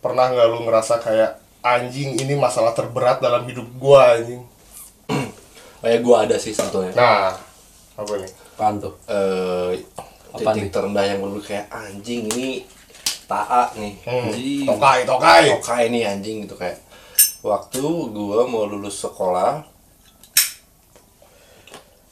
Pernah 0.00 0.30
nggak 0.32 0.46
lu 0.48 0.58
ngerasa 0.64 1.02
kayak 1.02 1.36
anjing 1.60 2.16
ini 2.16 2.38
masalah 2.38 2.72
terberat 2.72 3.20
dalam 3.20 3.44
hidup 3.44 3.66
gua 3.76 4.16
anjing. 4.16 4.42
Oh 5.80 5.88
ya 5.88 5.96
gua 6.04 6.28
ada 6.28 6.36
sih 6.36 6.52
sebetulnya 6.52 6.92
nah 6.92 7.32
apa 7.96 8.12
nih? 8.20 8.28
Apaan 8.28 8.76
tuh? 8.84 8.92
Eh 9.08 9.80
Apa 10.28 10.52
titik 10.52 10.68
nih? 10.68 10.72
terendah 10.76 11.04
yang 11.08 11.24
dulu 11.24 11.40
kayak 11.40 11.72
anjing 11.72 12.28
ini 12.36 12.68
taa 13.24 13.72
nih. 13.72 13.96
Hmm. 14.04 14.28
Anjing. 14.28 14.68
tokai 14.68 15.08
tokai. 15.08 15.42
Oke 15.56 15.72
ini 15.88 16.04
anjing 16.04 16.44
gitu 16.44 16.52
kayak. 16.52 16.84
Waktu 17.40 17.80
gua 18.12 18.44
mau 18.44 18.68
lulus 18.68 19.00
sekolah 19.00 19.64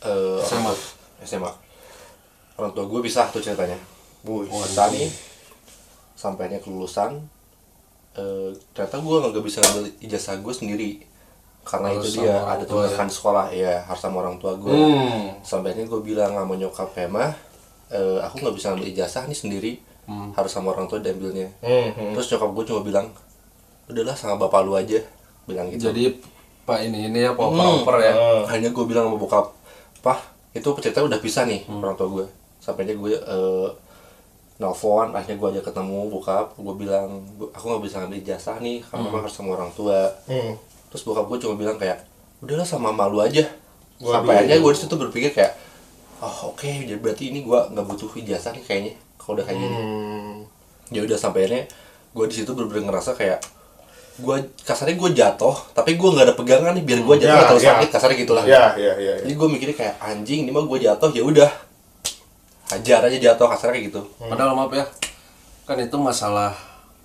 eh 0.01 0.41
SMA. 0.49 0.73
SMA 1.23 1.51
orang 2.59 2.75
tua 2.75 2.85
gue 2.87 3.01
pisah 3.01 3.31
tuh 3.31 3.39
ceritanya. 3.39 3.79
Bisa 4.51 4.91
nih 4.91 5.09
sampainya 6.13 6.59
kelulusan 6.59 7.23
eh 8.19 8.51
ternyata 8.75 8.99
gue 8.99 9.17
nggak 9.31 9.45
bisa 9.47 9.63
ngambil 9.63 9.85
ijazah 10.03 10.37
gue 10.39 10.55
sendiri. 10.55 10.91
Karena 11.63 11.93
Harus 11.93 12.17
itu 12.17 12.25
dia 12.25 12.41
ada 12.43 12.65
tunggakan 12.65 13.07
sekolah 13.07 13.53
ya 13.53 13.85
harus 13.85 14.01
sama 14.01 14.25
orang 14.25 14.41
tua 14.41 14.57
gue 14.57 14.73
Hmm. 14.73 15.37
sampainya 15.45 15.85
gue 15.85 16.01
bilang 16.01 16.33
sama 16.33 16.57
nyokap 16.57 16.97
Pema 16.97 17.29
eh, 17.93 18.19
aku 18.25 18.41
nggak 18.41 18.57
bisa 18.57 18.73
ngambil 18.73 18.89
ijazah 18.91 19.25
nih 19.29 19.39
sendiri. 19.39 19.73
Harus 20.33 20.49
sama 20.51 20.73
orang 20.73 20.89
tua 20.89 20.99
diambilnya. 20.99 21.53
Hmm, 21.61 21.93
hmm. 21.93 22.13
terus 22.17 22.33
nyokap 22.33 22.51
gue 22.57 22.65
cuma 22.73 22.81
bilang 22.83 23.07
udahlah 23.87 24.17
sama 24.17 24.41
bapak 24.41 24.65
lu 24.65 24.75
aja. 24.75 24.99
Bilang 25.45 25.69
gitu. 25.71 25.93
Jadi 25.93 26.17
pak 26.65 26.85
ini 26.85 27.13
ini 27.13 27.25
ya 27.29 27.37
pak 27.37 27.45
oper 27.47 27.97
ya. 28.01 28.13
Hanya 28.49 28.69
gue 28.73 28.85
bilang 28.89 29.13
sama 29.13 29.17
bokap 29.21 29.47
pah 30.01 30.19
itu 30.59 30.69
cerita 30.79 31.01
udah 31.01 31.19
pisah 31.19 31.45
nih 31.45 31.63
orang 31.69 31.95
tua 31.95 32.09
gue 32.09 32.27
sampainya 32.59 32.93
gue 32.93 33.15
eh, 33.15 33.69
nelfon 34.59 35.15
akhirnya 35.15 35.37
gue 35.37 35.49
ajak 35.55 35.65
ketemu 35.67 35.99
bokap 36.09 36.47
gue 36.53 36.75
bilang 36.77 37.09
"Bu, 37.35 37.47
aku 37.49 37.65
nggak 37.65 37.83
bisa 37.85 37.95
ngambil 37.99 38.19
ijazah 38.19 38.57
nih 38.59 38.83
karena 38.83 39.03
memang 39.05 39.23
harus 39.23 39.33
sama 39.33 39.55
orang 39.55 39.71
tua 39.71 40.11
Hmm. 40.27 40.59
terus 40.89 41.03
bokap 41.03 41.27
gue 41.27 41.39
cuma 41.39 41.55
bilang 41.55 41.77
kayak 41.77 42.03
udahlah 42.39 42.65
sama 42.65 42.91
malu 42.91 43.19
aja 43.19 43.47
Waduh. 43.99 44.13
sampai 44.13 44.35
akhirnya 44.37 44.59
gue 44.59 44.73
di 44.73 44.79
situ 44.79 44.95
berpikir 44.97 45.31
kayak 45.33 45.55
oh 46.19 46.51
oke 46.51 46.67
jadi 46.67 46.99
berarti 46.99 47.31
ini 47.31 47.41
gue 47.41 47.59
nggak 47.69 47.87
butuh 47.87 48.11
ijazah 48.17 48.51
nih 48.51 48.63
kayaknya 48.63 48.93
kalau 49.17 49.39
udah 49.39 49.45
kayak 49.45 49.59
gini 49.59 49.75
Hmm. 49.75 50.37
ya 50.91 51.01
udah 51.01 51.15
sampai 51.15 51.41
akhirnya 51.45 51.63
gue 52.09 52.25
di 52.27 52.35
situ 52.35 52.51
bener-bener 52.51 52.89
ngerasa 52.89 53.15
kayak 53.15 53.39
gue 54.19 54.37
kasarnya 54.61 54.95
gue 54.95 55.11
jatuh 55.13 55.55
tapi 55.73 55.95
gue 55.95 56.09
nggak 56.09 56.27
ada 56.27 56.35
pegangan 56.35 56.73
nih 56.73 56.83
biar 56.83 57.01
gue 57.01 57.17
jatuh 57.19 57.31
nggak 57.31 57.47
terlalu 57.49 57.63
ya. 57.63 57.71
sakit 57.71 57.89
kasarnya 57.89 58.17
gitulah 58.19 58.43
Ya, 58.43 58.65
ya, 58.75 58.93
ya. 58.93 59.15
ya. 59.15 59.15
jadi 59.23 59.33
gue 59.33 59.49
mikirnya 59.49 59.77
kayak 59.77 59.95
anjing 60.01 60.41
ini 60.43 60.51
mah 60.51 60.65
gue 60.65 60.79
jatuh 60.81 61.11
ya 61.11 61.23
udah 61.23 61.51
hajar 62.69 63.01
aja 63.01 63.17
jatuh 63.17 63.47
kasarnya 63.47 63.75
kayak 63.75 63.87
gitu 63.89 64.01
padahal 64.21 64.53
maaf 64.53 64.73
ya 64.73 64.85
kan 65.65 65.77
itu 65.77 65.97
masalah 65.97 66.53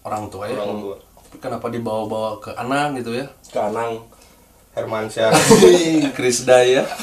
orang 0.02 0.28
tua 0.28 0.45
ya 0.45 0.58
Orang 0.58 0.82
tua. 0.82 0.95
Tapi 1.23 1.38
kenapa 1.39 1.67
dibawa-bawa 1.67 2.38
ke 2.38 2.52
anak 2.52 2.99
gitu 2.99 3.15
ya 3.15 3.26
ke 3.45 3.58
Anang 3.58 4.04
Hermansyah. 4.73 5.30
Krisda 6.17 6.62
ya 6.62 6.82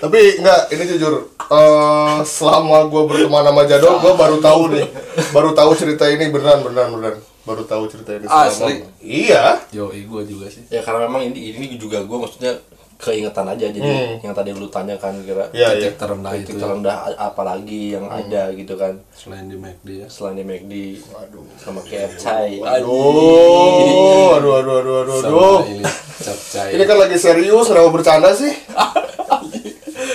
Tapi 0.00 0.40
enggak, 0.40 0.72
ini 0.72 0.84
jujur. 0.88 1.28
eh 1.44 2.18
selama 2.24 2.88
gue 2.88 3.02
berteman 3.04 3.44
sama 3.44 3.68
Jadol, 3.68 4.00
gue 4.00 4.12
baru 4.16 4.40
tahu 4.40 4.72
nih, 4.72 4.88
baru 5.28 5.52
tahu 5.52 5.76
cerita 5.76 6.08
ini 6.08 6.32
beneran, 6.32 6.64
beneran, 6.64 6.88
beneran. 6.96 7.20
Baru 7.50 7.62
tahu 7.64 7.84
cerita 7.86 8.10
ini. 8.12 8.24
selama- 8.24 8.46
Asli? 8.46 8.74
Iya. 9.00 9.44
yo 9.70 9.90
gue 9.90 10.22
juga 10.24 10.46
sih 10.46 10.62
ya 10.68 10.80
karena 10.80 11.04
memang 11.04 11.22
ini 11.24 11.50
ini 11.52 11.74
juga 11.74 11.98
gue 12.00 12.14
maksudnya 12.16 12.54
keingetan 12.96 13.48
aja 13.48 13.64
jadi 13.64 13.80
Hmm. 13.80 14.20
yang 14.20 14.30
tadi 14.30 14.52
lu 14.52 14.68
tanya 14.68 14.92
kan 14.94 15.16
kira 15.18 15.48
Iya, 15.50 15.72
iya. 15.72 15.88
titik 15.88 15.96
terendah 15.96 16.30
titik 16.32 16.44
itu 16.44 16.52
ya. 16.52 16.60
terendah 16.62 16.96
a- 17.02 17.18
apa 17.24 17.42
lagi 17.42 17.82
yang 17.90 18.04
ada 18.06 18.52
gitu 18.52 18.76
kan 18.76 18.92
selain 19.10 19.46
di 19.46 19.56
McD 19.56 19.88
ya 19.96 20.06
selain 20.06 20.36
di 20.36 20.44
McD 20.44 20.72
Waduh. 21.08 21.48
sama 21.56 21.80
KFC 21.80 22.24
Aduh, 22.60 24.36
aduh, 24.36 24.52
aduh, 24.54 24.74
aduh, 24.76 24.96
aduh, 25.00 25.16
aduh. 25.18 25.58
ini 25.66 25.80
capcay 26.20 26.68
Ini 26.72 26.84
kan 26.84 26.96
lagi 26.98 27.16
serius, 27.16 27.66
kenapa 27.66 27.88
bercanda 27.90 28.30
sih? 28.32 28.52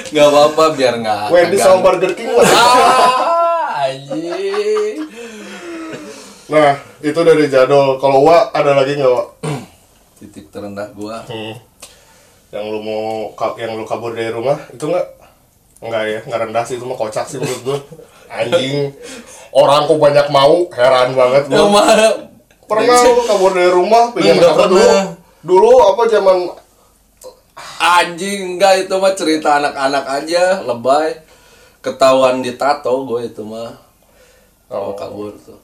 nggak 0.07 0.27
apa-apa 0.27 0.63
biar 0.71 0.93
nggak 0.95 1.21
Wendy 1.27 1.57
sama 1.57 1.81
Burger 1.81 2.13
King 2.13 2.31
lah. 2.31 2.45
ah 2.53 3.83
anjing 3.83 5.01
Nah, 6.45 6.77
itu 7.05 7.19
dari 7.21 7.45
Jadol. 7.45 8.01
Kalau 8.01 8.25
Wa 8.25 8.49
ada 8.49 8.73
lagi 8.73 8.97
nggak, 8.97 9.11
Wa? 9.13 9.23
titik 10.17 10.49
terendah 10.49 10.89
gua 10.97 11.21
Hmm. 11.29 11.53
Yang 12.49 12.65
lu 12.71 12.79
mau 12.81 13.03
yang 13.59 13.77
lu 13.77 13.85
kabur 13.85 14.15
dari 14.15 14.31
rumah 14.33 14.57
itu 14.73 14.89
nggak? 14.89 15.07
Enggak 15.85 16.03
ya, 16.07 16.19
nggak 16.25 16.39
rendah 16.49 16.63
sih 16.65 16.81
itu 16.81 16.85
mah 16.87 16.97
kocak 16.97 17.29
sih 17.29 17.37
menurut 17.37 17.61
gua. 17.61 17.79
Anjing. 18.41 18.89
Orang 19.53 19.85
kok 19.85 20.01
banyak 20.01 20.27
mau, 20.33 20.65
heran 20.73 21.13
banget 21.13 21.43
gua. 21.53 21.69
mana 21.69 22.07
Pernah 22.65 22.97
lu 22.97 23.23
kabur 23.29 23.53
dari 23.53 23.69
rumah, 23.69 24.09
pengen 24.09 24.41
Nggak 24.41 24.51
apa 24.57 24.65
dulu? 24.65 24.89
Dulu 25.45 25.71
apa 25.93 26.01
zaman 26.09 26.37
anjing 27.79 28.57
enggak 28.57 28.87
itu 28.87 28.95
mah 28.97 29.13
cerita 29.13 29.61
anak-anak 29.61 30.05
aja 30.09 30.59
lebay 30.65 31.21
ketahuan 31.79 32.41
ditato 32.41 33.05
gue 33.05 33.29
itu 33.29 33.45
mah 33.45 33.85
Oh. 34.65 34.97
kabur 34.97 35.29
tuh 35.37 35.61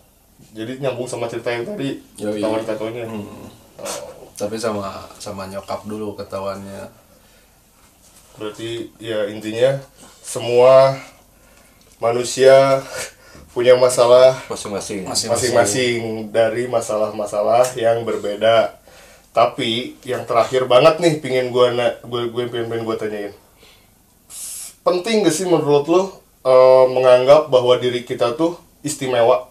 jadi 0.52 0.84
nyambung 0.84 1.08
sama 1.08 1.32
cerita 1.32 1.52
yang 1.52 1.64
tadi 1.64 2.04
Yoi. 2.20 2.40
ketahuan 2.40 2.64
tatonya 2.68 3.06
tapi 4.42 4.58
sama 4.58 5.06
sama 5.22 5.46
nyokap 5.46 5.86
dulu 5.86 6.18
ketahuannya. 6.18 6.90
Berarti 8.42 8.90
ya 8.98 9.30
intinya 9.30 9.78
semua 10.26 10.98
manusia 12.02 12.82
punya 13.54 13.78
masalah 13.78 14.34
masing-masing. 14.50 15.06
masing-masing 15.06 16.34
dari 16.34 16.66
masalah-masalah 16.66 17.70
yang 17.78 18.02
berbeda. 18.02 18.82
Tapi 19.30 20.02
yang 20.02 20.26
terakhir 20.26 20.66
banget 20.66 20.98
nih 20.98 21.22
pingin 21.22 21.54
gue 21.54 21.68
gue 22.02 22.22
gue 22.34 22.44
pengen, 22.50 22.68
pengen 22.74 22.84
gue 22.90 22.98
tanyain. 22.98 23.34
Penting 24.82 25.22
gak 25.22 25.36
sih 25.38 25.46
menurut 25.46 25.86
lo 25.86 26.02
eh, 26.42 26.86
menganggap 26.90 27.54
bahwa 27.54 27.78
diri 27.78 28.02
kita 28.02 28.34
tuh 28.34 28.58
istimewa 28.82 29.51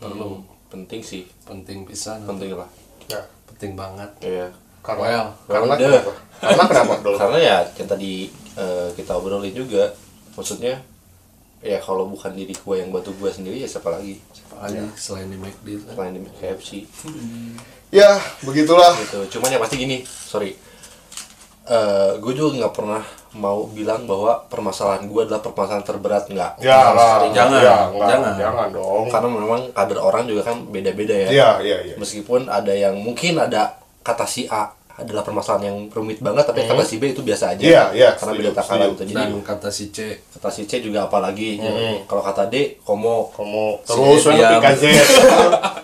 perlu. 0.00 0.42
Penting 0.72 1.00
sih. 1.04 1.22
Penting 1.44 1.84
pisan 1.84 2.24
penting 2.24 2.56
lah. 2.56 2.68
Nah 3.12 3.24
penting 3.52 3.76
banget. 3.76 4.10
Ya 4.24 4.48
karena 4.80 5.04
Well, 5.04 5.26
karena 5.44 5.74
udah. 5.76 5.76
kenapa? 5.76 6.12
karena 6.40 6.64
kenapa? 6.72 6.92
Dulu 7.04 7.16
karena 7.20 7.38
ya 7.38 7.56
yang 7.76 7.88
tadi 7.88 8.12
eh, 8.56 8.88
kita 8.96 9.12
obrolin 9.12 9.52
juga 9.52 9.92
maksudnya 10.32 10.80
ya 11.60 11.76
kalau 11.84 12.08
bukan 12.08 12.32
diri 12.32 12.56
gua 12.64 12.80
yang 12.80 12.88
bantu 12.88 13.12
gua 13.20 13.28
sendiri 13.28 13.60
ya 13.60 13.68
siapa 13.68 13.92
lagi? 13.92 14.16
Apalagi 14.48 14.80
selain 14.96 15.28
di 15.28 15.36
McD 15.36 15.84
kan. 15.84 15.92
selain 15.92 16.12
di 16.16 16.20
KFC 16.40 16.88
ya 17.92 18.16
begitulah. 18.40 18.96
Gitu. 19.04 19.36
Cuman 19.36 19.52
yang 19.52 19.60
pasti 19.60 19.76
gini 19.76 20.00
sorry 20.08 20.56
eh 21.70 22.18
gue 22.18 22.32
juga 22.34 22.50
nggak 22.58 22.74
pernah 22.74 23.02
mau 23.38 23.62
bilang 23.70 24.02
bahwa 24.10 24.42
permasalahan 24.50 25.06
gue 25.06 25.20
adalah 25.22 25.38
permasalahan 25.38 25.86
terberat 25.86 26.26
nggak. 26.26 26.58
Ya. 26.58 27.30
Jangan, 27.30 27.60
ya, 27.62 27.76
enggak, 27.94 28.08
jangan. 28.10 28.34
jangan. 28.34 28.68
dong. 28.74 29.06
Karena 29.06 29.28
memang 29.30 29.62
kadar 29.70 29.98
orang 30.02 30.26
juga 30.26 30.42
kan 30.50 30.66
beda-beda 30.66 31.14
ya. 31.14 31.28
Iya 31.30 31.50
iya 31.62 31.78
iya. 31.86 31.94
Meskipun 31.94 32.50
ada 32.50 32.74
yang 32.74 32.98
mungkin 32.98 33.38
ada 33.38 33.78
kata 34.02 34.26
si 34.26 34.50
A 34.50 34.74
adalah 35.00 35.24
permasalahan 35.24 35.72
yang 35.72 35.78
rumit 35.88 36.20
banget 36.20 36.44
tapi 36.44 36.66
kata 36.66 36.84
si 36.84 37.00
B 37.00 37.14
itu 37.14 37.22
biasa 37.24 37.56
aja. 37.56 37.62
Iya, 37.64 37.84
iya, 37.96 38.08
karena 38.18 38.32
beda 38.36 38.50
takaran 38.52 38.92
gitu 38.92 39.02
jadi 39.08 39.16
dan 39.16 39.32
kata 39.40 39.68
si 39.72 39.88
C. 39.94 40.20
kata 40.36 40.48
si 40.52 40.62
C 40.68 40.84
juga 40.84 41.08
apalagi. 41.08 41.56
Jadi 41.56 42.04
kalau 42.04 42.20
kata 42.20 42.50
D 42.52 42.82
komo. 42.84 43.32
Kamu 43.32 43.86
terus 43.86 44.26
Si. 44.26 44.28
PKZ 44.28 44.82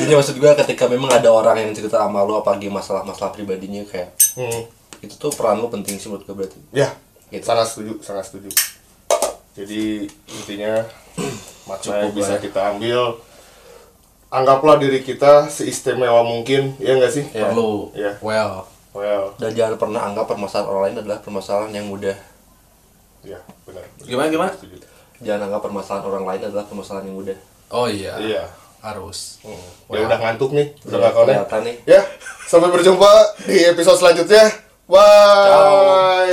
jadi 0.00 0.12
maksud 0.16 0.36
gue 0.40 0.52
ketika 0.64 0.84
memang 0.88 1.12
ada 1.12 1.28
orang 1.28 1.60
yang 1.60 1.70
cerita 1.76 2.00
sama 2.00 2.24
lo 2.24 2.40
apalagi 2.40 2.72
masalah-masalah 2.72 3.32
pribadinya 3.36 3.84
kayak 3.84 4.12
hmm. 4.38 4.62
itu 5.04 5.14
tuh 5.20 5.32
peran 5.36 5.60
lo 5.60 5.68
penting 5.68 6.00
sih 6.00 6.08
menurut 6.08 6.24
gue 6.24 6.36
berarti. 6.36 6.60
Ya 6.72 6.90
Gitu. 7.30 7.46
sangat 7.46 7.66
setuju 7.70 7.92
sangat 8.02 8.26
setuju. 8.26 8.50
Jadi 9.54 10.10
intinya 10.34 10.82
makna 11.70 12.02
yang 12.02 12.10
Cukup 12.10 12.18
bisa 12.18 12.34
ya. 12.36 12.42
kita 12.42 12.60
ambil 12.74 13.00
anggaplah 14.30 14.76
diri 14.82 15.02
kita 15.06 15.46
seistimewa 15.46 16.26
mungkin 16.26 16.74
ya 16.82 16.98
enggak 16.98 17.14
sih? 17.14 17.24
Ya. 17.30 17.50
perlu 17.50 17.94
Iya. 17.94 18.18
well. 18.18 18.66
Well. 18.90 19.38
Dan 19.38 19.54
jangan 19.54 19.78
pernah 19.78 20.02
anggap 20.02 20.26
permasalahan 20.26 20.66
orang 20.66 20.82
lain 20.90 20.96
adalah 21.06 21.18
permasalahan 21.22 21.70
yang 21.70 21.86
mudah. 21.86 22.18
Ya 23.22 23.38
benar. 23.62 23.86
Gimana 24.02 24.26
gimana? 24.26 24.50
Setuju. 24.50 24.82
Jangan 25.22 25.46
anggap 25.46 25.62
permasalahan 25.62 26.04
orang 26.10 26.24
lain 26.26 26.42
adalah 26.50 26.64
permasalahan 26.66 27.06
yang 27.06 27.16
mudah. 27.22 27.38
Oh 27.70 27.86
iya. 27.86 28.18
Iya 28.18 28.44
harus. 28.80 29.38
Hmm. 29.40 29.56
ya 29.92 30.06
udah 30.06 30.18
ngantuk 30.18 30.50
nih 30.52 30.72
udah 30.82 30.90
Iya, 30.90 30.98
nggak 30.98 31.14
kelihatan 31.14 31.60
nih. 31.64 31.76
ya 31.84 32.00
sampai 32.46 32.68
berjumpa 32.70 33.12
di 33.44 33.56
episode 33.66 33.98
selanjutnya. 33.98 34.44
Bye 34.90 36.30